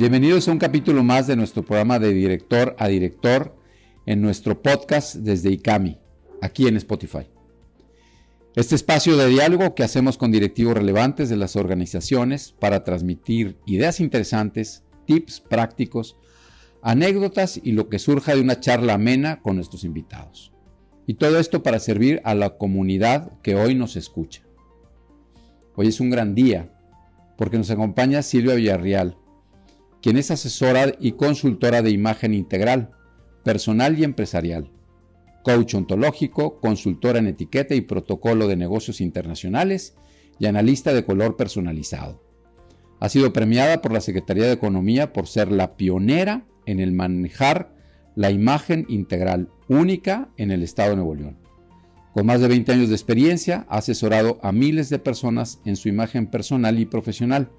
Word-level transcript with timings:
Bienvenidos 0.00 0.48
a 0.48 0.52
un 0.52 0.58
capítulo 0.58 1.04
más 1.04 1.26
de 1.26 1.36
nuestro 1.36 1.62
programa 1.62 1.98
de 1.98 2.14
director 2.14 2.74
a 2.78 2.88
director 2.88 3.54
en 4.06 4.22
nuestro 4.22 4.62
podcast 4.62 5.16
desde 5.16 5.50
ICAMI, 5.50 5.98
aquí 6.40 6.66
en 6.66 6.78
Spotify. 6.78 7.28
Este 8.56 8.76
espacio 8.76 9.18
de 9.18 9.28
diálogo 9.28 9.74
que 9.74 9.82
hacemos 9.82 10.16
con 10.16 10.32
directivos 10.32 10.72
relevantes 10.72 11.28
de 11.28 11.36
las 11.36 11.54
organizaciones 11.54 12.54
para 12.58 12.82
transmitir 12.82 13.58
ideas 13.66 14.00
interesantes, 14.00 14.84
tips 15.04 15.40
prácticos, 15.42 16.16
anécdotas 16.80 17.60
y 17.62 17.72
lo 17.72 17.90
que 17.90 17.98
surja 17.98 18.34
de 18.34 18.40
una 18.40 18.58
charla 18.58 18.94
amena 18.94 19.42
con 19.42 19.56
nuestros 19.56 19.84
invitados. 19.84 20.50
Y 21.06 21.12
todo 21.12 21.38
esto 21.38 21.62
para 21.62 21.78
servir 21.78 22.22
a 22.24 22.34
la 22.34 22.56
comunidad 22.56 23.38
que 23.42 23.54
hoy 23.54 23.74
nos 23.74 23.96
escucha. 23.96 24.44
Hoy 25.76 25.88
es 25.88 26.00
un 26.00 26.08
gran 26.08 26.34
día 26.34 26.72
porque 27.36 27.58
nos 27.58 27.70
acompaña 27.70 28.22
Silvia 28.22 28.54
Villarreal, 28.54 29.18
quien 30.02 30.16
es 30.16 30.30
asesora 30.30 30.94
y 30.98 31.12
consultora 31.12 31.82
de 31.82 31.90
imagen 31.90 32.34
integral, 32.34 32.90
personal 33.44 33.98
y 33.98 34.04
empresarial, 34.04 34.70
coach 35.42 35.74
ontológico, 35.74 36.60
consultora 36.60 37.18
en 37.18 37.26
etiqueta 37.26 37.74
y 37.74 37.80
protocolo 37.80 38.48
de 38.48 38.56
negocios 38.56 39.00
internacionales 39.00 39.94
y 40.38 40.46
analista 40.46 40.92
de 40.94 41.04
color 41.04 41.36
personalizado. 41.36 42.22
Ha 42.98 43.08
sido 43.08 43.32
premiada 43.32 43.80
por 43.80 43.92
la 43.92 44.00
Secretaría 44.00 44.44
de 44.44 44.52
Economía 44.52 45.12
por 45.12 45.26
ser 45.26 45.50
la 45.50 45.76
pionera 45.76 46.44
en 46.66 46.80
el 46.80 46.92
manejar 46.92 47.74
la 48.14 48.30
imagen 48.30 48.84
integral 48.88 49.48
única 49.68 50.28
en 50.36 50.50
el 50.50 50.62
Estado 50.62 50.90
de 50.90 50.96
Nuevo 50.96 51.14
León. 51.14 51.38
Con 52.12 52.26
más 52.26 52.40
de 52.40 52.48
20 52.48 52.72
años 52.72 52.88
de 52.88 52.96
experiencia, 52.96 53.66
ha 53.68 53.78
asesorado 53.78 54.38
a 54.42 54.52
miles 54.52 54.90
de 54.90 54.98
personas 54.98 55.60
en 55.64 55.76
su 55.76 55.88
imagen 55.88 56.26
personal 56.26 56.78
y 56.78 56.84
profesional, 56.84 57.50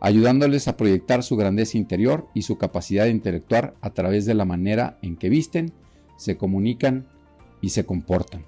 ayudándoles 0.00 0.68
a 0.68 0.76
proyectar 0.76 1.22
su 1.22 1.36
grandeza 1.36 1.78
interior 1.78 2.28
y 2.34 2.42
su 2.42 2.58
capacidad 2.58 3.04
de 3.04 3.10
intelectuar 3.10 3.74
a 3.80 3.90
través 3.90 4.26
de 4.26 4.34
la 4.34 4.44
manera 4.44 4.98
en 5.02 5.16
que 5.16 5.28
visten, 5.28 5.72
se 6.16 6.36
comunican 6.36 7.08
y 7.60 7.70
se 7.70 7.84
comportan. 7.84 8.44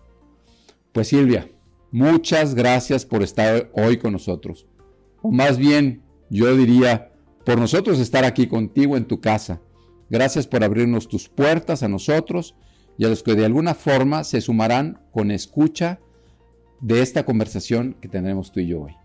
Pues 0.92 1.08
Silvia, 1.08 1.48
muchas 1.90 2.54
gracias 2.54 3.04
por 3.04 3.22
estar 3.22 3.70
hoy 3.74 3.98
con 3.98 4.12
nosotros. 4.12 4.66
O 5.22 5.30
más 5.30 5.58
bien, 5.58 6.02
yo 6.30 6.54
diría, 6.56 7.12
por 7.44 7.58
nosotros 7.58 7.98
estar 7.98 8.24
aquí 8.24 8.46
contigo 8.46 8.96
en 8.96 9.06
tu 9.06 9.20
casa. 9.20 9.60
Gracias 10.10 10.46
por 10.46 10.64
abrirnos 10.64 11.08
tus 11.08 11.28
puertas 11.28 11.82
a 11.82 11.88
nosotros 11.88 12.54
y 12.96 13.04
a 13.04 13.08
los 13.08 13.22
que 13.22 13.34
de 13.34 13.44
alguna 13.44 13.74
forma 13.74 14.24
se 14.24 14.40
sumarán 14.40 15.00
con 15.12 15.30
escucha 15.30 16.00
de 16.80 17.02
esta 17.02 17.24
conversación 17.24 17.96
que 18.00 18.08
tendremos 18.08 18.52
tú 18.52 18.60
y 18.60 18.68
yo 18.68 18.82
hoy. 18.82 18.96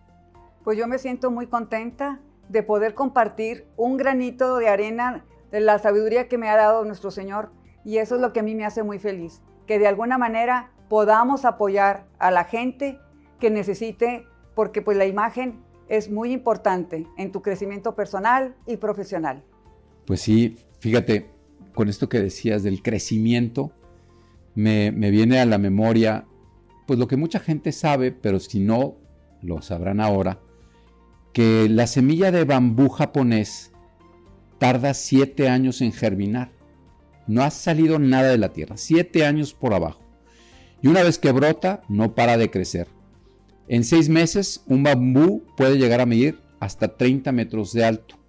Pues 0.63 0.77
yo 0.77 0.87
me 0.87 0.97
siento 0.97 1.31
muy 1.31 1.47
contenta 1.47 2.19
de 2.49 2.63
poder 2.63 2.93
compartir 2.93 3.65
un 3.77 3.97
granito 3.97 4.57
de 4.57 4.69
arena 4.69 5.25
de 5.51 5.59
la 5.59 5.79
sabiduría 5.79 6.27
que 6.27 6.37
me 6.37 6.49
ha 6.49 6.55
dado 6.55 6.83
nuestro 6.85 7.11
Señor. 7.11 7.51
Y 7.85 7.97
eso 7.97 8.15
es 8.15 8.21
lo 8.21 8.33
que 8.33 8.39
a 8.39 8.43
mí 8.43 8.55
me 8.55 8.65
hace 8.65 8.83
muy 8.83 8.99
feliz, 8.99 9.41
que 9.67 9.79
de 9.79 9.87
alguna 9.87 10.17
manera 10.17 10.71
podamos 10.89 11.45
apoyar 11.45 12.05
a 12.19 12.31
la 12.31 12.43
gente 12.45 12.99
que 13.39 13.49
necesite, 13.49 14.25
porque 14.55 14.81
pues 14.81 14.97
la 14.97 15.05
imagen 15.05 15.61
es 15.89 16.09
muy 16.09 16.31
importante 16.31 17.07
en 17.17 17.31
tu 17.31 17.41
crecimiento 17.41 17.95
personal 17.95 18.55
y 18.65 18.77
profesional. 18.77 19.43
Pues 20.05 20.21
sí, 20.21 20.57
fíjate, 20.79 21.29
con 21.73 21.89
esto 21.89 22.09
que 22.09 22.19
decías 22.19 22.63
del 22.63 22.81
crecimiento, 22.81 23.71
me, 24.55 24.91
me 24.91 25.11
viene 25.11 25.39
a 25.39 25.45
la 25.45 25.57
memoria, 25.57 26.25
pues 26.87 26.99
lo 26.99 27.07
que 27.07 27.17
mucha 27.17 27.39
gente 27.39 27.71
sabe, 27.71 28.11
pero 28.11 28.39
si 28.39 28.59
no 28.59 28.95
lo 29.41 29.61
sabrán 29.61 29.99
ahora, 29.99 30.39
que 31.33 31.67
la 31.67 31.87
semilla 31.87 32.31
de 32.31 32.43
bambú 32.43 32.89
japonés 32.89 33.71
tarda 34.59 34.93
siete 34.93 35.49
años 35.49 35.81
en 35.81 35.91
germinar. 35.91 36.51
No 37.27 37.41
ha 37.41 37.49
salido 37.49 37.99
nada 37.99 38.29
de 38.29 38.37
la 38.37 38.53
tierra, 38.53 38.77
siete 38.77 39.25
años 39.25 39.53
por 39.53 39.73
abajo. 39.73 40.01
Y 40.81 40.87
una 40.87 41.03
vez 41.03 41.17
que 41.17 41.31
brota, 41.31 41.81
no 41.89 42.13
para 42.13 42.37
de 42.37 42.51
crecer. 42.51 42.87
En 43.67 43.83
seis 43.83 44.09
meses, 44.09 44.63
un 44.67 44.83
bambú 44.83 45.43
puede 45.57 45.77
llegar 45.77 46.01
a 46.01 46.05
medir 46.05 46.39
hasta 46.59 46.97
30 46.97 47.31
metros 47.31 47.73
de 47.73 47.85
alto. 47.85 48.19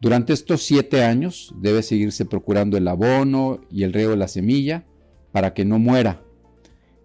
Durante 0.00 0.32
estos 0.32 0.62
siete 0.62 1.02
años 1.04 1.54
debe 1.56 1.82
seguirse 1.82 2.24
procurando 2.24 2.76
el 2.76 2.86
abono 2.86 3.60
y 3.70 3.84
el 3.84 3.92
riego 3.92 4.10
de 4.10 4.16
la 4.16 4.28
semilla 4.28 4.84
para 5.32 5.54
que 5.54 5.64
no 5.64 5.78
muera. 5.78 6.22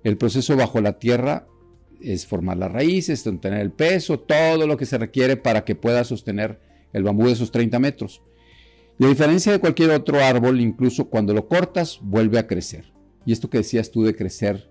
El 0.03 0.17
proceso 0.17 0.55
bajo 0.55 0.81
la 0.81 0.99
tierra 0.99 1.47
es 2.03 2.27
formar 2.27 2.57
las 2.57 2.71
raíces, 2.71 3.23
tener 3.23 3.59
el 3.59 3.71
peso, 3.71 4.19
todo 4.19 4.67
lo 4.67 4.77
que 4.77 4.85
se 4.85 4.97
requiere 4.97 5.37
para 5.37 5.63
que 5.63 5.75
pueda 5.75 6.03
sostener 6.03 6.59
el 6.91 7.03
bambú 7.03 7.27
de 7.27 7.33
esos 7.33 7.51
30 7.51 7.79
metros. 7.79 8.21
Y 8.99 9.05
a 9.05 9.09
diferencia 9.09 9.51
de 9.51 9.59
cualquier 9.59 9.89
otro 9.91 10.23
árbol, 10.23 10.61
incluso 10.61 11.09
cuando 11.09 11.33
lo 11.33 11.47
cortas, 11.47 11.99
vuelve 12.01 12.37
a 12.37 12.47
crecer. 12.47 12.93
Y 13.25 13.31
esto 13.31 13.49
que 13.49 13.59
decías 13.59 13.89
tú 13.89 14.03
de 14.03 14.15
crecer, 14.15 14.69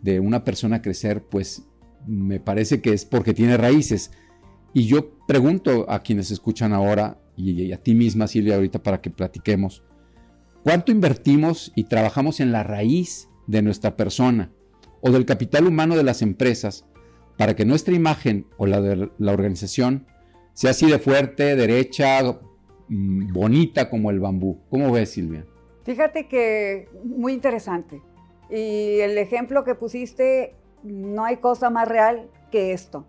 de 0.00 0.20
una 0.20 0.44
persona 0.44 0.82
crecer, 0.82 1.22
pues 1.24 1.64
me 2.06 2.40
parece 2.40 2.80
que 2.80 2.92
es 2.92 3.04
porque 3.04 3.34
tiene 3.34 3.56
raíces. 3.56 4.12
Y 4.72 4.86
yo 4.86 5.18
pregunto 5.26 5.86
a 5.88 6.02
quienes 6.02 6.30
escuchan 6.30 6.72
ahora, 6.72 7.20
y 7.36 7.72
a 7.72 7.82
ti 7.82 7.94
misma, 7.94 8.26
Silvia, 8.26 8.54
ahorita 8.54 8.82
para 8.82 9.02
que 9.02 9.10
platiquemos, 9.10 9.82
¿cuánto 10.62 10.92
invertimos 10.92 11.72
y 11.74 11.84
trabajamos 11.84 12.40
en 12.40 12.52
la 12.52 12.62
raíz 12.62 13.28
de 13.46 13.60
nuestra 13.60 13.96
persona? 13.96 14.52
O 15.06 15.12
del 15.12 15.24
capital 15.24 15.66
humano 15.66 15.96
de 15.96 16.02
las 16.02 16.20
empresas 16.20 16.84
para 17.38 17.54
que 17.54 17.64
nuestra 17.64 17.94
imagen 17.94 18.46
o 18.56 18.66
la 18.66 18.80
de 18.80 19.10
la 19.18 19.32
organización 19.32 20.06
sea 20.52 20.70
así 20.70 20.90
de 20.90 20.98
fuerte, 20.98 21.54
derecha, 21.54 22.22
mm, 22.88 23.32
bonita 23.32 23.88
como 23.88 24.10
el 24.10 24.18
bambú. 24.18 24.58
¿Cómo 24.68 24.90
ves, 24.90 25.10
Silvia? 25.10 25.46
Fíjate 25.84 26.26
que 26.26 26.88
muy 27.04 27.34
interesante. 27.34 28.02
Y 28.50 28.98
el 29.00 29.16
ejemplo 29.18 29.64
que 29.64 29.74
pusiste, 29.74 30.56
no 30.82 31.24
hay 31.24 31.36
cosa 31.36 31.70
más 31.70 31.86
real 31.86 32.28
que 32.50 32.72
esto. 32.72 33.06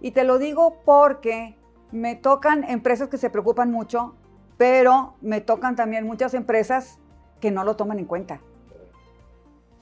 Y 0.00 0.10
te 0.10 0.24
lo 0.24 0.38
digo 0.38 0.78
porque 0.84 1.54
me 1.92 2.16
tocan 2.16 2.64
empresas 2.64 3.08
que 3.08 3.18
se 3.18 3.30
preocupan 3.30 3.70
mucho, 3.70 4.16
pero 4.56 5.14
me 5.20 5.40
tocan 5.40 5.76
también 5.76 6.04
muchas 6.04 6.34
empresas 6.34 6.98
que 7.40 7.52
no 7.52 7.62
lo 7.64 7.76
toman 7.76 8.00
en 8.00 8.06
cuenta. 8.06 8.40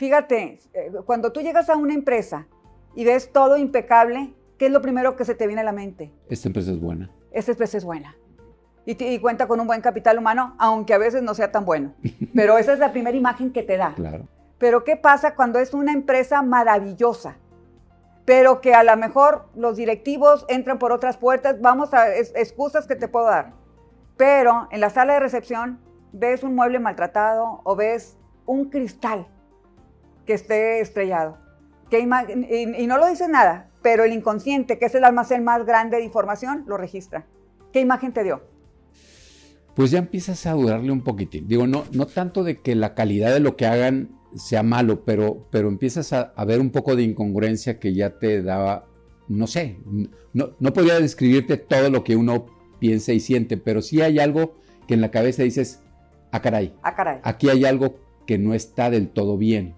Fíjate, 0.01 0.59
eh, 0.73 0.93
cuando 1.05 1.31
tú 1.31 1.43
llegas 1.43 1.69
a 1.69 1.77
una 1.77 1.93
empresa 1.93 2.47
y 2.95 3.05
ves 3.05 3.35
todo 3.35 3.59
impecable, 3.59 4.33
¿qué 4.57 4.65
es 4.65 4.73
lo 4.73 4.81
primero 4.81 5.15
que 5.15 5.27
se 5.27 5.35
te 5.35 5.47
viene 5.47 5.61
a 5.61 5.65
la 5.65 5.73
mente? 5.73 6.11
Esta 6.31 6.49
empresa 6.49 6.71
es 6.71 6.81
buena. 6.81 7.11
Esta 7.33 7.53
empresa 7.53 7.77
es 7.77 7.85
buena. 7.85 8.17
Y, 8.87 9.19
cuenta 9.19 9.47
con 9.47 9.61
un 9.61 9.67
buen 9.67 9.83
capital 9.83 10.17
humano, 10.17 10.57
aunque 10.59 10.95
a 10.95 10.99
veces 10.99 11.23
no 11.23 11.35
sea 11.35 11.53
tan 11.53 11.67
bueno. 11.67 11.93
Pero 12.35 12.57
esa 12.57 12.73
es 12.73 12.79
la 12.79 12.93
primera 12.93 13.15
imagen 13.15 13.53
que 13.53 13.63
te 13.63 13.77
da. 13.77 13.93
Claro. 13.95 14.27
Pero 14.57 14.85
¿qué 14.85 14.97
pasa 14.97 15.35
cuando 15.35 15.59
es 15.59 15.75
una 15.75 15.93
empresa 15.93 16.41
maravillosa? 16.41 17.37
Pero 18.25 18.63
que 18.63 18.73
a 18.73 18.83
lo 18.83 18.97
mejor 18.97 19.51
los 19.55 19.77
directivos 19.77 20.47
entran 20.49 20.79
por 20.79 20.93
otras 20.93 21.19
puertas, 21.19 21.61
vamos 21.61 21.93
a 21.93 22.17
excusas 22.17 22.87
que 22.87 22.97
te 22.97 23.07
puedo 23.07 23.27
dar. 23.27 23.53
Pero 24.17 24.67
en 24.71 24.81
la 24.81 24.89
sala 24.89 25.13
de 25.13 25.21
recepción 25.21 25.79
ves 26.11 26.43
un 26.43 26.55
mueble 26.55 26.79
maltratado 26.79 27.61
o 27.65 27.77
ves 27.77 28.17
un 28.47 28.71
cristal 28.71 29.27
que 30.31 30.35
esté 30.35 30.81
estrellado. 30.81 31.39
¿Qué 31.91 31.99
y, 31.99 32.83
y, 32.85 32.87
no 32.87 32.99
lo 32.99 33.09
dice 33.09 33.27
nada, 33.27 33.69
pero 33.83 34.05
el 34.05 34.13
inconsciente, 34.13 34.79
que 34.79 34.85
es 34.85 34.95
el 34.95 35.03
almacén 35.03 35.43
más 35.43 35.67
grande 35.67 35.97
de 35.97 36.05
información, 36.05 36.63
lo 36.69 36.77
registra. 36.77 37.27
¿Qué 37.73 37.81
imagen 37.81 38.13
te 38.13 38.23
dio? 38.23 38.41
Pues 39.75 39.91
ya 39.91 39.99
empiezas 39.99 40.47
a 40.47 40.53
dudarle 40.53 40.93
un 40.93 41.03
poquitín. 41.03 41.49
Digo, 41.49 41.67
no, 41.67 41.83
no 41.91 42.07
tanto 42.07 42.45
de 42.45 42.61
que 42.61 42.77
la 42.77 42.95
calidad 42.95 43.33
de 43.33 43.41
lo 43.41 43.57
que 43.57 43.67
hagan 43.67 44.21
sea 44.37 44.63
malo, 44.63 45.05
pero, 45.05 45.49
pero 45.51 45.67
empiezas 45.67 46.13
a, 46.13 46.33
ver 46.45 46.61
un 46.61 46.71
poco 46.71 46.95
de 46.95 47.03
incongruencia 47.03 47.81
que 47.81 47.93
ya 47.93 48.21
te 48.21 48.41
daba, 48.41 48.87
no 49.27 49.49
sé, 49.49 49.79
no, 50.33 50.51
no 50.61 50.73
podría 50.73 51.01
describirte 51.01 51.57
todo 51.57 51.91
lo 51.91 52.05
que 52.05 52.15
uno 52.15 52.47
piensa 52.79 53.13
y 53.13 53.19
siente, 53.19 53.57
pero 53.57 53.83
sí 53.83 54.01
hay 54.01 54.21
algo 54.21 54.55
que 54.87 54.95
en 54.95 55.01
la 55.01 55.11
cabeza 55.11 55.43
dices, 55.43 55.83
ah 56.31 56.41
caray, 56.41 56.73
ah, 56.85 56.95
caray. 56.95 57.19
aquí 57.25 57.49
hay 57.49 57.65
algo 57.65 57.97
que 58.29 58.39
no 58.39 58.55
está 58.55 58.91
del 58.91 59.09
todo 59.09 59.37
bien 59.37 59.75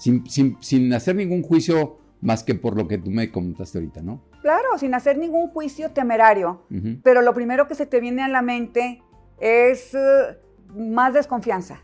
sin, 0.00 0.94
hacer 0.94 1.16
ningún 1.16 1.42
juicio 1.42 1.98
más 2.20 2.42
que 2.42 2.54
por 2.54 2.76
lo 2.76 2.88
que 2.88 2.98
tú 2.98 3.10
me 3.10 3.30
comentaste 3.30 3.78
ahorita, 3.78 4.02
¿no? 4.02 4.22
Claro, 4.42 4.78
sin 4.78 4.94
hacer 4.94 5.18
ningún 5.18 5.48
juicio 5.48 5.90
temerario, 5.90 6.62
pero 7.02 7.22
lo 7.22 7.34
primero 7.34 7.68
que 7.68 7.74
se 7.74 7.86
te 7.86 8.00
viene 8.00 8.22
a 8.22 8.28
la 8.28 8.42
mente 8.42 9.02
es 9.38 9.94
eh, 9.94 10.38
más 10.74 11.12
desconfianza, 11.12 11.82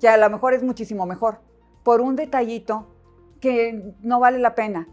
que 0.00 0.08
a 0.08 0.16
lo 0.16 0.28
mejor 0.28 0.54
es 0.54 0.62
muchísimo 0.62 1.06
mejor, 1.06 1.40
por 1.82 2.00
un 2.00 2.16
detallito 2.16 2.94
que 3.40 3.94
no 4.02 4.20
vale 4.20 4.38
la 4.38 4.54
pena. 4.54 4.88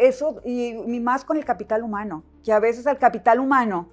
Eso, 0.00 0.40
y, 0.44 0.68
y 0.70 1.00
más 1.00 1.24
con 1.24 1.36
el 1.36 1.44
capital 1.44 1.82
humano, 1.82 2.24
que 2.42 2.52
a 2.52 2.58
veces 2.58 2.86
al 2.86 2.98
capital 2.98 3.38
humano 3.38 3.90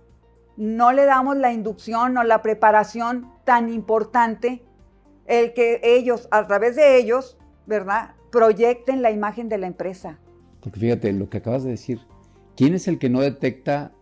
no 0.58 0.92
le 0.94 1.06
damos 1.06 1.38
la 1.38 1.52
inducción 1.52 2.18
o 2.18 2.24
la 2.24 2.42
preparación 2.42 3.32
tan 3.44 3.70
importante, 3.72 4.64
el 5.26 5.54
que 5.54 5.82
ellos, 5.84 6.28
a 6.32 6.48
través 6.48 6.76
de 6.76 6.98
ellos, 6.98 7.38
¿verdad? 7.66 8.16
Proyecten 8.32 9.02
la 9.02 9.12
imagen 9.12 9.50
de 9.50 9.58
la 9.58 9.68
empresa. 9.68 10.20
Porque 10.62 10.80
fíjate, 10.80 11.12
lo 11.12 11.30
que 11.30 11.38
acabas 11.38 11.64
de 11.64 11.72
decir, 11.72 12.00
¿quién 12.56 12.74
es 12.74 12.88
el 12.88 13.00
que 13.00 13.10
no 13.10 13.22
detecta 13.22 13.94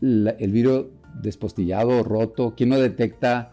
el 0.00 0.52
vidrio 0.52 0.90
despostillado, 1.20 2.02
roto? 2.02 2.54
¿Quién 2.56 2.70
no 2.70 2.78
detecta 2.78 3.52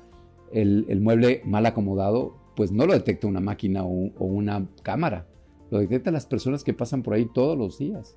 el, 0.51 1.01
mueble 1.01 1.41
mal 1.45 1.65
acomodado? 1.65 2.37
Pues 2.55 2.71
no 2.71 2.85
lo 2.85 2.93
detecta 2.93 3.27
una 3.27 3.39
máquina 3.41 3.83
o, 3.83 4.11
una 4.19 4.67
cámara. 4.83 5.27
Lo 5.69 5.79
detectan 5.79 6.13
las 6.13 6.25
personas 6.25 6.63
que 6.63 6.73
pasan 6.73 7.03
por 7.03 7.13
ahí 7.13 7.29
todos 7.33 7.57
los 7.57 7.77
días. 7.77 8.15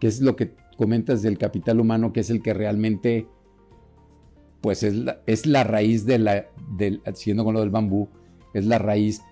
Que 0.00 0.08
es 0.08 0.20
lo 0.20 0.36
que 0.36 0.54
comentas 0.76 1.22
del 1.22 1.38
capital 1.38 1.80
humano, 1.80 2.12
que 2.12 2.20
es 2.20 2.30
el 2.30 2.42
que 2.42 2.52
realmente, 2.52 3.26
pues 4.60 4.82
es 4.82 4.94
la, 4.94 5.20
es 5.26 5.46
la 5.46 5.64
raíz 5.64 6.04
de 6.04 6.18
la, 6.18 6.46
siguiendo 7.14 7.44
con 7.44 7.54
lo 7.54 7.60
del 7.60 7.70
bambú, 7.70 8.08
es 8.52 8.66
la 8.66 8.78
raíz 8.78 9.22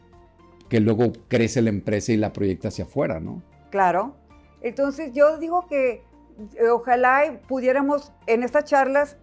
que 0.68 0.80
luego 0.80 1.12
crece 1.28 1.62
la 1.62 1.70
empresa 1.70 2.12
y 2.12 2.16
la 2.16 2.32
proyecta 2.32 2.68
hacia 2.68 2.84
afuera, 2.84 3.20
¿no? 3.20 3.42
Claro. 3.70 4.16
Entonces 4.60 5.12
yo 5.12 5.38
digo 5.38 5.66
que 5.68 6.02
eh, 6.56 6.68
ojalá 6.72 7.40
pudiéramos 7.46 8.12
en 8.26 8.42
estas 8.42 8.64
charlas 8.64 9.16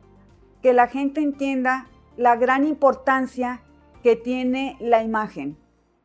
que 0.61 0.73
la 0.73 0.87
gente 0.87 1.21
entienda 1.21 1.87
la 2.17 2.35
gran 2.35 2.65
importancia 2.65 3.63
que 4.03 4.15
tiene 4.15 4.77
la 4.79 5.03
imagen, 5.03 5.57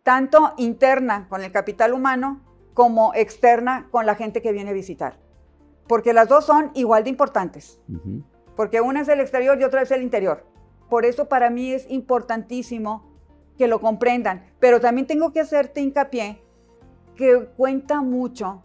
tanto 0.02 0.54
interna 0.56 1.26
con 1.28 1.42
el 1.42 1.52
capital 1.52 1.92
humano 1.92 2.40
como 2.74 3.14
externa 3.14 3.88
con 3.90 4.06
la 4.06 4.14
gente 4.14 4.42
que 4.42 4.52
viene 4.52 4.70
a 4.70 4.74
visitar. 4.74 5.18
Porque 5.88 6.12
las 6.12 6.28
dos 6.28 6.44
son 6.44 6.70
igual 6.74 7.04
de 7.04 7.10
importantes. 7.10 7.80
Porque 8.54 8.80
una 8.80 9.00
es 9.00 9.08
el 9.08 9.20
exterior 9.20 9.58
y 9.60 9.64
otra 9.64 9.82
es 9.82 9.90
el 9.90 10.02
interior. 10.02 10.44
Por 10.90 11.04
eso 11.04 11.28
para 11.28 11.50
mí 11.50 11.72
es 11.72 11.88
importantísimo 11.90 13.05
que 13.56 13.68
lo 13.68 13.80
comprendan. 13.80 14.44
Pero 14.60 14.80
también 14.80 15.06
tengo 15.06 15.32
que 15.32 15.40
hacerte 15.40 15.80
hincapié 15.80 16.40
que 17.16 17.48
cuenta 17.56 18.02
mucho, 18.02 18.62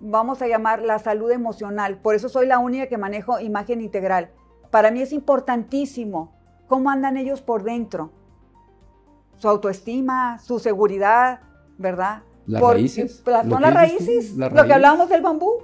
vamos 0.00 0.42
a 0.42 0.48
llamar 0.48 0.82
la 0.82 0.98
salud 0.98 1.30
emocional. 1.30 1.98
Por 1.98 2.14
eso 2.14 2.28
soy 2.28 2.46
la 2.46 2.58
única 2.58 2.88
que 2.88 2.98
manejo 2.98 3.38
imagen 3.40 3.80
integral. 3.80 4.30
Para 4.70 4.90
mí 4.90 5.00
es 5.00 5.12
importantísimo 5.12 6.32
cómo 6.66 6.90
andan 6.90 7.16
ellos 7.16 7.42
por 7.42 7.62
dentro. 7.62 8.12
Su 9.36 9.48
autoestima, 9.48 10.38
su 10.38 10.58
seguridad, 10.58 11.40
¿verdad? 11.76 12.22
Las 12.46 12.62
raíces. 12.62 13.22
son 13.24 13.62
las 13.62 13.74
raíces, 13.74 14.34
lo 14.36 14.64
que 14.64 14.72
hablábamos 14.72 15.08
del 15.08 15.22
bambú. 15.22 15.62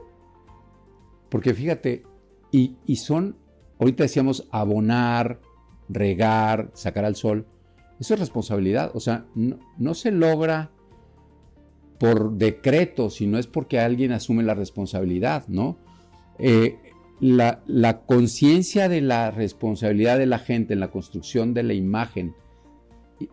Porque 1.29 1.55
fíjate, 1.55 2.05
y, 2.51 2.77
y 2.85 2.97
son, 2.97 3.37
ahorita 3.81 4.05
decíamos 4.05 4.47
abonar, 4.53 5.41
regar, 5.89 6.71
sacar 6.75 7.05
al 7.05 7.17
sol. 7.17 7.47
Eso 8.01 8.15
es 8.15 8.21
responsabilidad. 8.21 8.91
O 8.95 9.01
sea, 9.01 9.27
no, 9.35 9.95
se 9.95 10.11
logra 10.11 10.71
por 11.99 12.33
decreto, 12.33 13.09
sino 13.09 13.39
es 13.39 13.47
porque 13.47 13.79
alguien 13.79 14.13
asume 14.13 14.43
la 14.43 14.55
responsabilidad, 14.55 15.47
¿no? 15.49 15.79
Eh, 16.39 16.77
la, 17.21 18.03
conciencia 18.07 18.89
de 18.89 19.01
la 19.01 19.31
responsabilidad 19.31 20.19
de 20.19 20.27
la 20.27 20.39
gente 20.39 20.75
en 20.75 20.81
la 20.81 20.91
construcción 20.91 21.55
de 21.55 21.63
la 21.63 21.75
imagen 21.75 22.35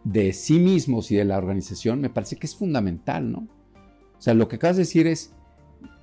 de 0.03 0.31
sí 0.33 0.59
mismos 0.59 1.11
y 1.11 1.15
de 1.15 1.25
la 1.25 1.37
organización 1.37 1.99
me 1.99 2.09
parece 2.09 2.37
que 2.37 2.45
es 2.45 2.55
fundamental, 2.55 3.31
¿no? 3.31 3.47
O 4.17 4.21
sea, 4.21 4.35
lo 4.35 4.47
que 4.47 4.57
acabas 4.57 4.77
de 4.77 4.83
decir 4.83 5.07
es, 5.07 5.33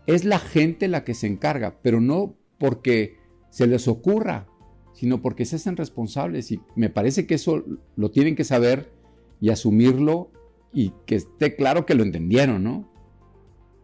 es 0.07 0.25
la 0.25 0.41
gente 0.41 0.89
la 0.89 1.05
que 1.05 1.15
se 1.15 1.29
encarga, 1.29 1.79
pero 1.81 2.01
no 2.01 2.35
porque 2.59 3.17
se 3.51 3.69
les 3.69 3.87
ocurra, 3.87 4.48
sino 4.99 5.23
porque 5.23 5.45
se 5.45 5.57
hacen 5.57 5.77
responsables 5.77 6.51
y 6.51 6.61
me 6.75 6.91
parece 6.91 7.25
que 7.25 7.37
eso 7.37 7.63
lo 7.95 8.11
tienen 8.11 8.35
que 8.35 8.43
saber 8.43 8.91
y 9.41 9.51
asumirlo 9.51 10.33
y 10.73 10.93
que 11.07 11.15
esté 11.15 11.55
claro 11.55 11.87
que 11.87 11.95
lo 11.95 12.03
entendieron, 12.03 12.65
¿no? 12.65 12.93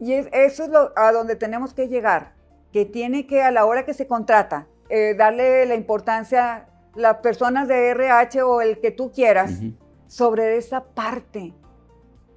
Y 0.01 0.13
eso 0.13 0.65
es 0.65 0.71
lo, 0.71 0.91
a 0.97 1.13
donde 1.13 1.37
tenemos 1.37 1.73
que 1.73 1.87
llegar, 1.87 2.35
que 2.73 2.85
tiene 2.85 3.29
que 3.29 3.43
a 3.43 3.53
la 3.53 3.65
hora 3.65 3.85
que 3.85 3.95
se 3.95 4.09
contrata 4.09 4.67
eh, 4.89 5.15
darle 5.17 5.67
la 5.67 5.77
importancia 5.77 6.67
las 6.97 7.19
personas 7.19 7.69
de 7.69 7.91
RH 7.91 8.43
o 8.43 8.61
el 8.61 8.81
que 8.81 8.91
tú 8.91 9.13
quieras 9.13 9.61
sobre 10.09 10.57
esa 10.57 10.83
parte 10.83 11.55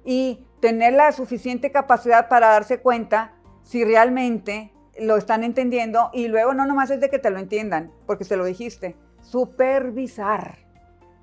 y 0.04 0.46
tener 0.60 0.92
la 0.92 1.10
suficiente 1.10 1.72
capacidad 1.72 2.28
para 2.28 2.50
darse 2.50 2.78
cuenta 2.78 3.34
si 3.64 3.82
realmente 3.84 4.72
lo 4.98 5.16
están 5.16 5.44
entendiendo 5.44 6.10
y 6.12 6.28
luego 6.28 6.54
no 6.54 6.66
nomás 6.66 6.90
es 6.90 7.00
de 7.00 7.10
que 7.10 7.18
te 7.18 7.30
lo 7.30 7.38
entiendan, 7.38 7.92
porque 8.06 8.24
se 8.24 8.36
lo 8.36 8.44
dijiste, 8.44 8.96
supervisar. 9.20 10.58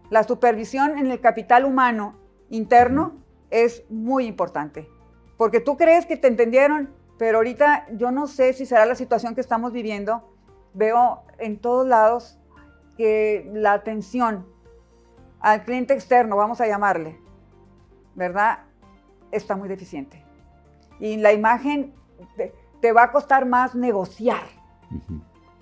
La 0.10 0.24
supervisión 0.24 0.98
en 0.98 1.12
el 1.12 1.20
capital 1.20 1.66
humano 1.66 2.20
interno 2.50 3.24
es 3.50 3.84
muy 3.90 4.26
importante, 4.26 4.88
porque 5.38 5.60
tú 5.60 5.78
crees 5.78 6.06
que 6.06 6.18
te 6.18 6.28
entendieron, 6.28 6.94
pero 7.18 7.38
ahorita 7.38 7.88
yo 7.94 8.12
no 8.12 8.28
sé 8.28 8.54
si 8.54 8.66
será 8.66 8.86
la 8.86 8.96
situación 8.96 9.36
que 9.36 9.42
estamos 9.42 9.72
viviendo. 9.72 10.30
Veo 10.74 11.24
en 11.40 11.58
todos 11.58 11.88
lados 11.88 12.38
que 12.98 13.50
la 13.54 13.74
atención 13.74 14.46
al 15.40 15.64
cliente 15.64 15.94
externo, 15.94 16.36
vamos 16.36 16.60
a 16.60 16.68
llamarle, 16.68 17.20
¿verdad? 18.16 18.60
Está 19.32 19.56
muy 19.56 19.70
deficiente. 19.70 20.24
Y 21.00 21.18
la 21.18 21.34
imagen 21.34 21.94
te 22.86 22.92
va 22.92 23.06
a 23.06 23.12
costar 23.12 23.48
más 23.48 23.74
negociar. 23.74 24.44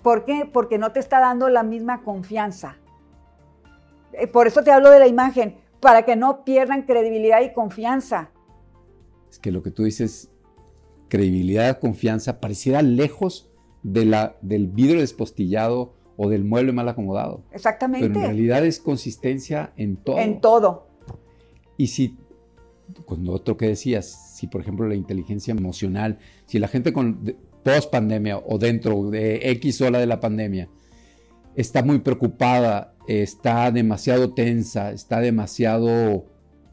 ¿Por 0.02 0.26
qué? 0.26 0.46
Porque 0.52 0.76
no 0.76 0.92
te 0.92 1.00
está 1.00 1.20
dando 1.20 1.48
la 1.48 1.62
misma 1.62 2.02
confianza. 2.02 2.76
Eh, 4.12 4.26
por 4.26 4.46
eso 4.46 4.62
te 4.62 4.70
hablo 4.70 4.90
de 4.90 4.98
la 4.98 5.06
imagen, 5.06 5.56
para 5.80 6.02
que 6.02 6.16
no 6.16 6.44
pierdan 6.44 6.82
credibilidad 6.82 7.40
y 7.40 7.54
confianza. 7.54 8.30
Es 9.30 9.38
que 9.38 9.50
lo 9.50 9.62
que 9.62 9.70
tú 9.70 9.84
dices, 9.84 10.32
credibilidad, 11.08 11.78
confianza, 11.80 12.40
pareciera 12.40 12.82
lejos 12.82 13.50
de 13.82 14.04
la, 14.04 14.36
del 14.42 14.66
vidrio 14.66 15.00
despostillado 15.00 15.94
o 16.18 16.28
del 16.28 16.44
mueble 16.44 16.72
mal 16.72 16.90
acomodado. 16.90 17.42
Exactamente. 17.52 18.06
Pero 18.06 18.20
en 18.20 18.26
realidad 18.26 18.66
es 18.66 18.80
consistencia 18.80 19.72
en 19.78 19.96
todo. 19.96 20.18
En 20.18 20.42
todo. 20.42 20.88
Y 21.78 21.86
si 21.86 22.18
con 23.06 23.28
otro 23.28 23.56
que 23.56 23.68
decías, 23.68 24.36
si 24.36 24.46
por 24.46 24.60
ejemplo 24.60 24.86
la 24.86 24.94
inteligencia 24.94 25.52
emocional, 25.52 26.18
si 26.46 26.58
la 26.58 26.68
gente 26.68 26.92
con 26.92 27.36
post 27.62 27.90
pandemia 27.90 28.38
o 28.38 28.58
dentro 28.58 29.10
de 29.10 29.50
X 29.50 29.80
ola 29.80 29.98
de 29.98 30.06
la 30.06 30.20
pandemia 30.20 30.68
está 31.56 31.82
muy 31.82 32.00
preocupada, 32.00 32.94
está 33.06 33.70
demasiado 33.70 34.34
tensa, 34.34 34.92
está 34.92 35.20
demasiado, 35.20 36.26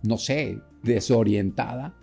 no 0.03 0.17
sé, 0.17 0.57
desorientada, 0.83 1.95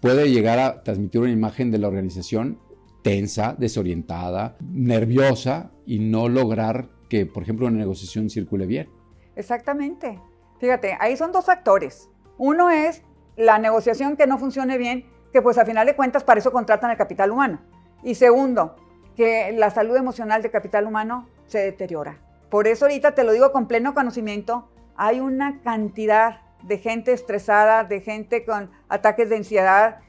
puede 0.00 0.30
llegar 0.30 0.58
a 0.58 0.82
transmitir 0.82 1.20
una 1.20 1.30
imagen 1.30 1.70
de 1.70 1.78
la 1.78 1.88
organización 1.88 2.58
tensa, 3.02 3.54
desorientada, 3.58 4.56
nerviosa 4.60 5.70
y 5.86 5.98
no 5.98 6.28
lograr 6.28 6.90
que, 7.08 7.26
por 7.26 7.42
ejemplo, 7.42 7.66
una 7.66 7.78
negociación 7.78 8.30
circule 8.30 8.66
bien. 8.66 8.88
Exactamente. 9.36 10.18
Fíjate, 10.58 10.96
ahí 11.00 11.16
son 11.16 11.32
dos 11.32 11.46
factores. 11.46 12.08
Uno 12.38 12.70
es 12.70 13.02
la 13.36 13.58
negociación 13.58 14.16
que 14.16 14.26
no 14.26 14.38
funcione 14.38 14.78
bien, 14.78 15.10
que 15.32 15.42
pues 15.42 15.58
a 15.58 15.64
final 15.64 15.86
de 15.86 15.96
cuentas 15.96 16.24
para 16.24 16.40
eso 16.40 16.52
contratan 16.52 16.90
el 16.90 16.96
capital 16.96 17.30
humano. 17.30 17.60
Y 18.02 18.14
segundo, 18.14 18.76
que 19.16 19.52
la 19.52 19.70
salud 19.70 19.96
emocional 19.96 20.42
del 20.42 20.50
capital 20.50 20.86
humano 20.86 21.28
se 21.46 21.58
deteriora. 21.58 22.18
Por 22.48 22.66
eso 22.66 22.86
ahorita 22.86 23.14
te 23.14 23.24
lo 23.24 23.32
digo 23.32 23.52
con 23.52 23.68
pleno 23.68 23.94
conocimiento, 23.94 24.68
hay 24.96 25.20
una 25.20 25.60
cantidad 25.62 26.40
de 26.62 26.78
gente 26.78 27.12
estresada, 27.12 27.84
de 27.84 28.00
gente 28.00 28.44
con 28.44 28.70
ataques 28.88 29.28
de 29.30 29.36
ansiedad 29.36 30.00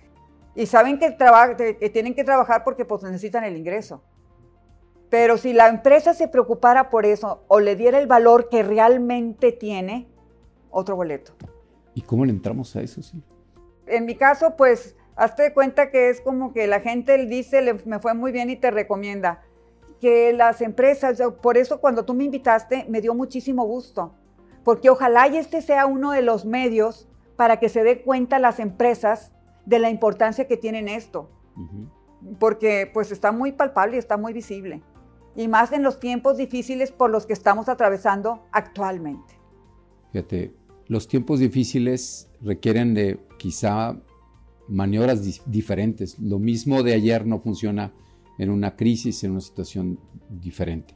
y 0.56 0.66
saben 0.66 1.00
que, 1.00 1.12
tienen 1.94 2.14
que 2.14 2.24
trabajar 2.24 2.64
porque 2.64 2.86
pues 2.86 3.04
necesitan 3.04 3.44
el 3.44 3.56
ingreso. 3.56 4.04
Pero 5.10 5.38
si 5.38 5.54
la 5.54 5.68
empresa 5.68 6.14
se 6.14 6.28
preocupara 6.28 6.90
por 6.90 7.06
eso 7.06 7.44
o 7.48 7.60
le 7.60 7.76
diera 7.76 8.00
el 8.00 8.08
valor 8.08 8.50
que 8.50 8.64
realmente 8.64 9.52
tiene, 9.52 10.08
otro 10.70 10.96
boleto. 10.96 11.34
¿Y 11.94 12.02
cómo 12.02 12.26
le 12.26 12.32
entramos 12.32 12.76
a 12.76 12.82
eso, 12.82 13.02
sí? 13.02 13.22
En 13.88 14.06
mi 14.06 14.16
caso, 14.16 14.56
pues, 14.56 14.96
hazte 15.16 15.54
cuenta 15.54 15.92
que 15.92 16.10
es 16.10 16.22
como 16.22 16.54
que 16.54 16.68
la 16.68 16.80
gente 16.80 17.18
dice, 17.26 17.62
le, 17.62 17.74
me 17.86 18.00
fue 18.00 18.14
muy 18.14 18.32
bien 18.32 18.50
y 18.50 18.56
te 18.56 18.72
recomienda. 18.72 19.44
Que 20.00 20.34
las 20.34 20.62
empresas, 20.62 21.22
por 21.42 21.58
eso 21.58 21.80
cuando 21.80 22.06
tú 22.06 22.14
me 22.14 22.24
invitaste, 22.24 22.86
me 22.90 23.02
dio 23.02 23.14
muchísimo 23.14 23.66
gusto. 23.66 24.16
Porque 24.64 24.90
ojalá 24.90 25.28
y 25.28 25.38
este 25.38 25.62
sea 25.62 25.86
uno 25.86 26.12
de 26.12 26.22
los 26.22 26.46
medios 26.46 27.08
para 27.36 27.60
que 27.60 27.70
se 27.70 27.84
dé 27.84 28.02
cuenta 28.02 28.40
las 28.40 28.60
empresas 28.60 29.32
de 29.66 29.80
la 29.80 29.90
importancia 29.90 30.48
que 30.48 30.58
tienen 30.58 30.88
esto. 30.88 31.30
Porque 32.40 32.90
pues 32.92 33.12
está 33.12 33.32
muy 33.32 33.52
palpable 33.52 33.96
y 33.96 34.00
está 34.00 34.18
muy 34.18 34.34
visible. 34.34 34.82
Y 35.36 35.48
más 35.48 35.72
en 35.72 35.84
los 35.84 36.00
tiempos 36.00 36.38
difíciles 36.38 36.92
por 36.92 37.10
los 37.10 37.26
que 37.26 37.34
estamos 37.34 37.70
atravesando 37.70 38.44
actualmente. 38.52 39.40
Fíjate, 40.12 40.54
los 40.92 41.08
tiempos 41.08 41.40
difíciles 41.40 42.28
requieren 42.42 42.94
de 42.94 43.18
quizá 43.38 43.98
maniobras 44.68 45.42
diferentes. 45.46 46.20
Lo 46.20 46.38
mismo 46.38 46.84
de 46.84 46.94
ayer 46.94 47.26
no 47.26 47.40
funciona 47.40 47.94
en 48.38 48.50
una 48.50 48.76
crisis, 48.76 49.24
en 49.24 49.32
una 49.32 49.40
situación 49.40 50.02
diferente. 50.30 50.94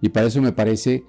Y 0.00 0.10
para 0.10 0.28
eso 0.28 0.40
me 0.40 0.52
parece 0.52 1.02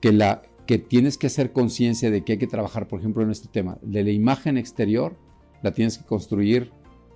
que, 0.00 0.10
la, 0.10 0.40
que 0.66 0.78
tienes 0.78 1.18
que 1.18 1.26
hacer 1.26 1.52
conciencia 1.52 2.10
de 2.10 2.24
que 2.24 2.32
hay 2.32 2.38
que 2.38 2.46
trabajar, 2.46 2.88
por 2.88 3.00
ejemplo, 3.00 3.22
en 3.22 3.30
este 3.30 3.48
tema, 3.48 3.76
de 3.82 4.04
la 4.04 4.10
imagen 4.10 4.56
exterior, 4.56 5.14
la 5.62 5.72
tienes 5.72 5.98
que 5.98 6.06
construir 6.06 6.72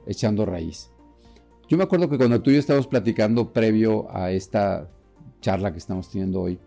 echando 0.06 0.44
raíz. 0.44 0.90
Yo 1.70 1.78
me 1.78 1.84
acuerdo 1.84 2.10
que 2.10 2.18
cuando 2.18 2.42
tú 2.42 2.50
y 2.50 2.54
yo 2.54 2.60
estábamos 2.60 2.86
platicando 2.86 3.50
previo 3.54 4.14
a 4.14 4.30
esta 4.30 4.90
charla 5.40 5.72
que 5.72 5.78
estamos 5.78 6.10
teniendo 6.10 6.42
hoy, 6.42 6.58